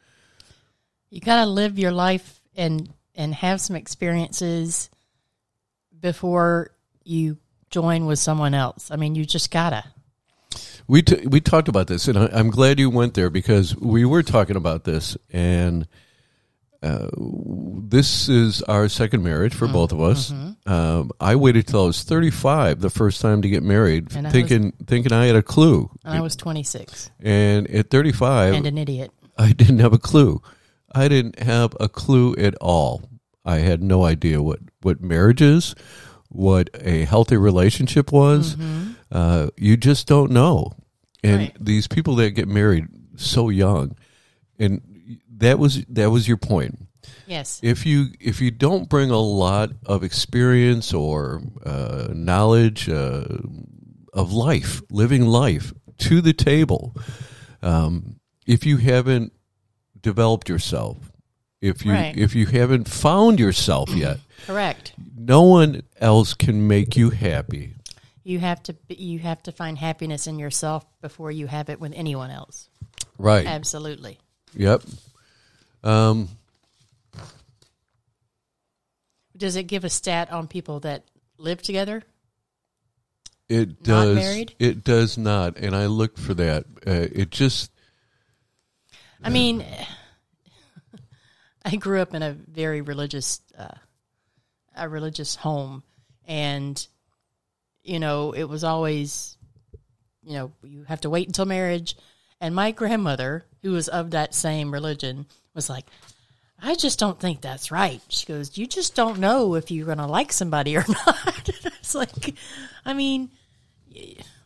[1.12, 4.88] You got to live your life and and have some experiences
[6.00, 6.70] before
[7.04, 7.36] you
[7.68, 8.90] join with someone else.
[8.90, 9.84] I mean, you just gotta.
[10.88, 14.06] We t- we talked about this, and I, I'm glad you went there because we
[14.06, 15.86] were talking about this, and
[16.82, 20.32] uh, this is our second marriage for both of us.
[20.64, 24.30] Um, I waited till I was 35 the first time to get married, And I
[24.30, 28.78] thinking thinking I had a clue, And I was 26 and at 35, and an
[28.78, 29.10] idiot.
[29.36, 30.40] I didn't have a clue.
[30.95, 33.03] I didn't have a clue at all.
[33.45, 35.74] I had no idea what, what marriage is,
[36.28, 38.57] what a healthy relationship was.
[39.11, 40.72] Uh, you just don't know.
[41.24, 41.57] And Right.
[41.61, 42.86] these people that get married
[43.16, 43.97] so young,
[44.59, 44.80] and
[45.36, 46.86] that was that was your point.
[47.26, 47.61] Yes.
[47.62, 53.24] If you if you don't bring a lot of experience or uh, knowledge uh,
[54.12, 56.97] of life, living life to the table,
[57.62, 58.16] um,
[58.47, 59.32] if you haven't
[60.03, 60.96] developed yourself,
[61.61, 62.16] if you Right.
[62.16, 64.92] if you haven't found yourself yet, Correct.
[65.16, 67.74] no one else can make you happy.
[68.24, 71.92] You have to you have to find happiness in yourself before you have it with
[71.94, 72.68] anyone else.
[73.18, 73.46] Right.
[73.46, 74.18] Absolutely.
[74.55, 74.82] Yep.
[75.82, 76.28] Um,
[79.36, 81.05] Does it give a stat on people that
[81.38, 82.03] live together?
[83.48, 84.46] it does.
[84.59, 86.64] It does not, and I looked for that.
[86.86, 87.71] Uh, it just
[89.24, 89.64] I mean,
[91.64, 93.74] I grew up in a very religious, uh,
[94.76, 95.82] a religious home,
[96.26, 96.86] and
[97.82, 99.36] you know, it was always,
[100.22, 101.96] you know, you have to wait until marriage,
[102.40, 105.86] And my grandmother, who was of that same religion, was like,
[106.60, 108.00] I just don't think that's right.
[108.08, 111.48] She goes, You just don't know if you're going to like somebody or not.
[111.64, 112.34] it's like,
[112.84, 113.30] I mean,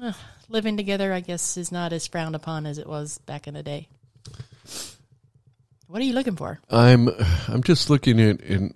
[0.00, 0.12] uh,
[0.48, 3.62] living together, I guess, is not as frowned upon as it was back in the
[3.62, 3.88] day.
[5.88, 6.60] What are you looking for?
[6.70, 7.08] I'm
[7.48, 8.74] I'm just looking at in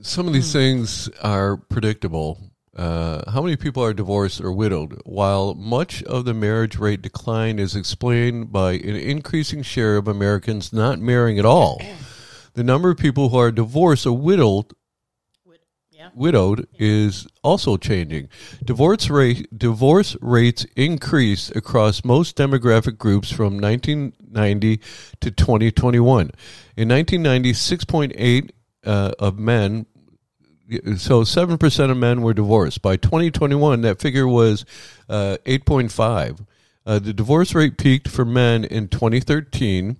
[0.00, 2.38] some of these things are predictable.
[2.76, 5.00] Uh, how many people are divorced or widowed?
[5.06, 10.72] While much of the marriage rate decline is explained by an increasing share of Americans
[10.74, 11.80] not marrying at all,
[12.54, 14.66] the number of people who are divorced or widowed
[15.90, 16.10] Yeah.
[16.14, 18.28] widowed is also changing.
[18.62, 23.58] Divorce rate divorce rates increased across most demographic groups from
[24.36, 24.76] 1990
[25.20, 26.30] to 2021.
[26.76, 28.50] In 1990, 6.8
[28.84, 29.86] uh, of men
[30.96, 32.82] so 7% of men were divorced.
[32.82, 34.64] By 2021, that figure was
[35.08, 36.44] uh, 8.5.
[36.84, 39.96] Uh, the divorce rate peaked for men in 2013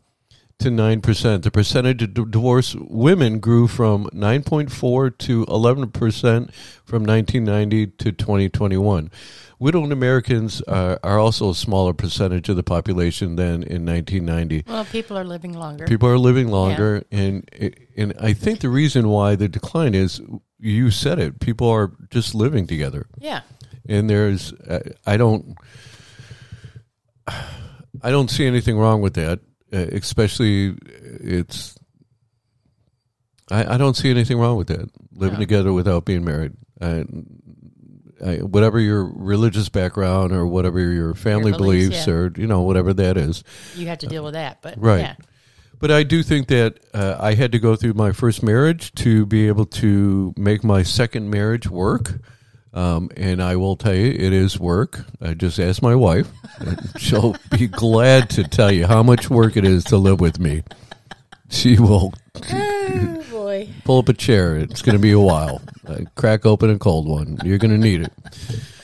[0.59, 1.43] to 9%.
[1.43, 6.53] The percentage of divorced women grew from 9.4 to 11%
[6.85, 9.11] from 1990 to 2021.
[9.59, 14.65] Widowed Americans uh, are also a smaller percentage of the population than in 1990.
[14.67, 15.87] Well, people are living longer.
[15.87, 17.49] People are living longer, and
[17.97, 20.21] and I think the reason why the decline is
[20.59, 21.41] you said it.
[21.41, 23.41] People are just living together, yeah.
[23.89, 25.57] and there's uh, I don't
[27.27, 29.41] I don't see anything wrong with that.
[29.73, 30.77] Uh, especially
[31.21, 31.77] it's
[33.51, 35.41] I, I don't see anything wrong with that living No.
[35.41, 36.53] together without being married.
[36.81, 37.05] I,
[38.25, 42.13] I, whatever your religious background or whatever your family beliefs, beliefs yeah.
[42.15, 43.45] or you know whatever that is,
[43.75, 44.63] You have to deal with that.
[44.63, 45.01] But Right.
[45.01, 45.15] yeah.
[45.79, 49.27] But I do think that uh, I had to go through my first marriage to
[49.27, 52.19] be able to make my second marriage work.
[52.73, 55.05] Um, and I will tell you, it is work.
[55.21, 56.29] I just asked my wife.
[56.99, 60.63] She'll be glad to tell you how much work it is to live with me.
[61.49, 62.13] She will
[63.65, 63.73] boy.
[63.85, 64.57] pull up a chair.
[64.57, 65.61] It's going to be a while.
[65.87, 67.39] Uh, crack open a cold one.
[67.45, 68.13] You're going to need it.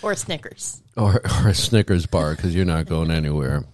[0.02, 0.80] Or a Snickers.
[0.96, 3.64] or, or a Snickers bar because you're not going anywhere.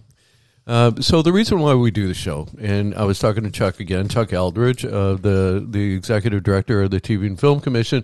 [0.65, 3.79] Uh, so the reason why we do the show, and I was talking to Chuck
[3.79, 8.03] again, Chuck Elderd, uh, the the executive director of the TV and Film Commission.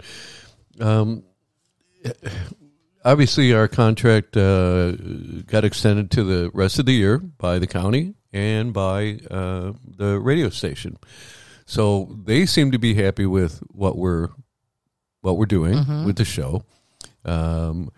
[0.80, 1.24] Um,
[3.04, 4.92] obviously, our contract uh,
[5.48, 10.20] got extended to the rest of the year by the county and by uh, the
[10.20, 10.98] radio station.
[11.66, 14.30] So they seem to be happy with what we're
[15.22, 16.64] what we're doing with the show.
[17.24, 17.92] Um,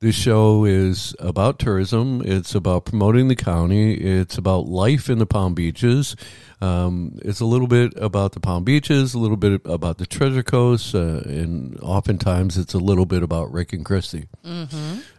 [0.00, 2.22] this show is about tourism.
[2.24, 3.92] It's about promoting the county.
[3.92, 6.16] It's about life in the Palm Beaches.
[6.62, 10.42] Um, it's a little bit about the Palm Beaches, a little bit about the Treasure
[10.42, 14.26] Coast, uh, and oftentimes it's a little bit about Rick and Christy.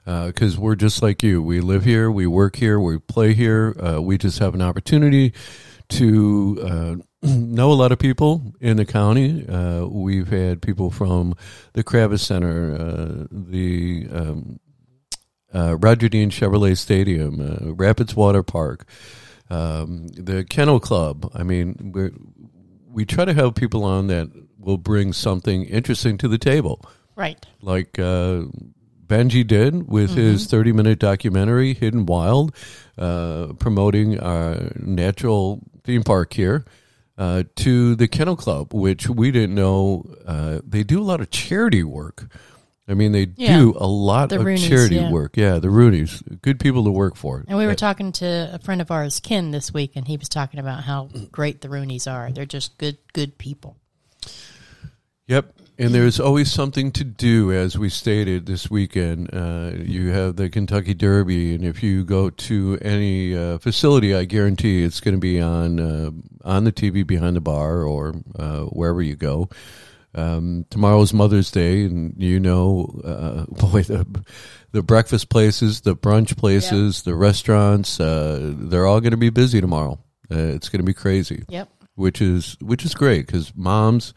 [0.04, 1.44] Because we're just like you.
[1.44, 3.76] We live here, we work here, we play here.
[3.80, 5.34] Uh, we just have an opportunity
[5.92, 6.96] to uh,
[7.28, 9.48] know a lot of people in the county.
[9.48, 11.36] Uh, we've had people from
[11.74, 14.60] the Kravis Center, uh, the um,
[15.54, 18.86] uh, Roger Dean Chevrolet Stadium, uh, Rapids Water Park,
[19.50, 21.30] um, the Kennel Club.
[21.34, 22.10] I mean, we
[22.90, 26.86] we try to have people on that will bring something interesting to the table
[27.16, 27.44] Right.
[27.62, 28.44] like uh,
[29.12, 32.56] Benji did with his 30 minute documentary, Hidden Wild,
[32.98, 36.64] uh, promoting our natural theme park here.
[37.18, 41.30] Uh, to the Kennel Club, which we didn't know uh, they do a lot of
[41.30, 42.28] charity work.
[42.88, 43.58] I mean, they Yeah.
[43.60, 45.12] do a lot The of Rooneys, charity yeah.
[45.12, 45.38] work.
[45.38, 47.44] Yeah, the Rooneys, good people to work for.
[47.48, 50.30] And we were talking to a friend of ours, Ken, this week, and he was
[50.30, 52.32] talking about how great the Rooneys are.
[52.32, 53.78] They're just good, good people.
[55.28, 55.54] Yep.
[55.82, 59.34] And there's always something to do, as we stated this weekend.
[59.34, 64.26] Uh, you have the Kentucky Derby, and if you go to any uh, facility, I
[64.26, 66.12] guarantee it's going to be on uh,
[66.44, 69.50] on the TV behind the bar or uh, wherever you go.
[70.14, 74.06] Um, tomorrow's Mother's Day, and you know, uh, boy, the
[74.74, 79.60] the breakfast places, the brunch places, the restaurants, uh, they're all going to be busy
[79.60, 79.98] tomorrow.
[80.32, 81.70] Uh, it's going to be crazy Yep.
[81.96, 84.14] which is which is great because moms.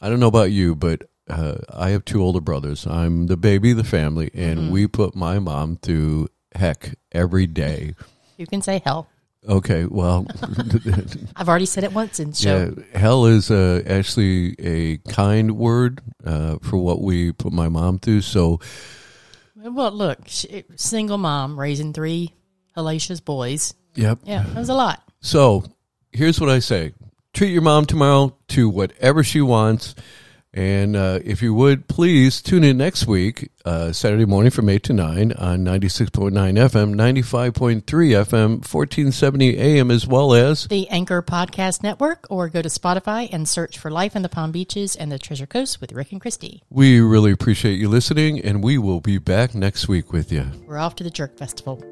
[0.00, 2.86] I don't know about you, but uh, I have two older brothers.
[2.86, 7.94] I'm the baby of the family, and we put my mom through heck every day.
[8.36, 9.08] You can say hell.
[9.48, 10.26] Okay, well,
[11.36, 12.72] I've already said it once in show.
[12.76, 17.98] yeah, hell is uh, actually a kind word uh, for what we put my mom
[17.98, 18.22] through.
[18.22, 18.60] So,
[19.54, 22.32] Well, look, she, single mom raising three
[22.76, 23.74] hellacious boys.
[23.94, 24.18] yep.
[24.24, 25.02] Yeah, that was a lot.
[25.20, 25.64] So
[26.12, 26.92] here's what I say:
[27.34, 29.94] treat your mom tomorrow to whatever she wants.
[30.56, 34.84] And uh, if you would, please tune in next week, uh, Saturday morning from 8
[34.84, 41.82] to 9 on 96.9 FM, 95.3 FM, 1470 AM, as well as the Anchor Podcast
[41.82, 45.18] Network, or go to Spotify and search for Life in the Palm Beaches and the
[45.18, 46.62] Treasure Coast with Rick and Christy.
[46.70, 50.46] We really appreciate you listening, and we will be back next week with you.
[50.68, 51.82] We're off to the Jerk Festival.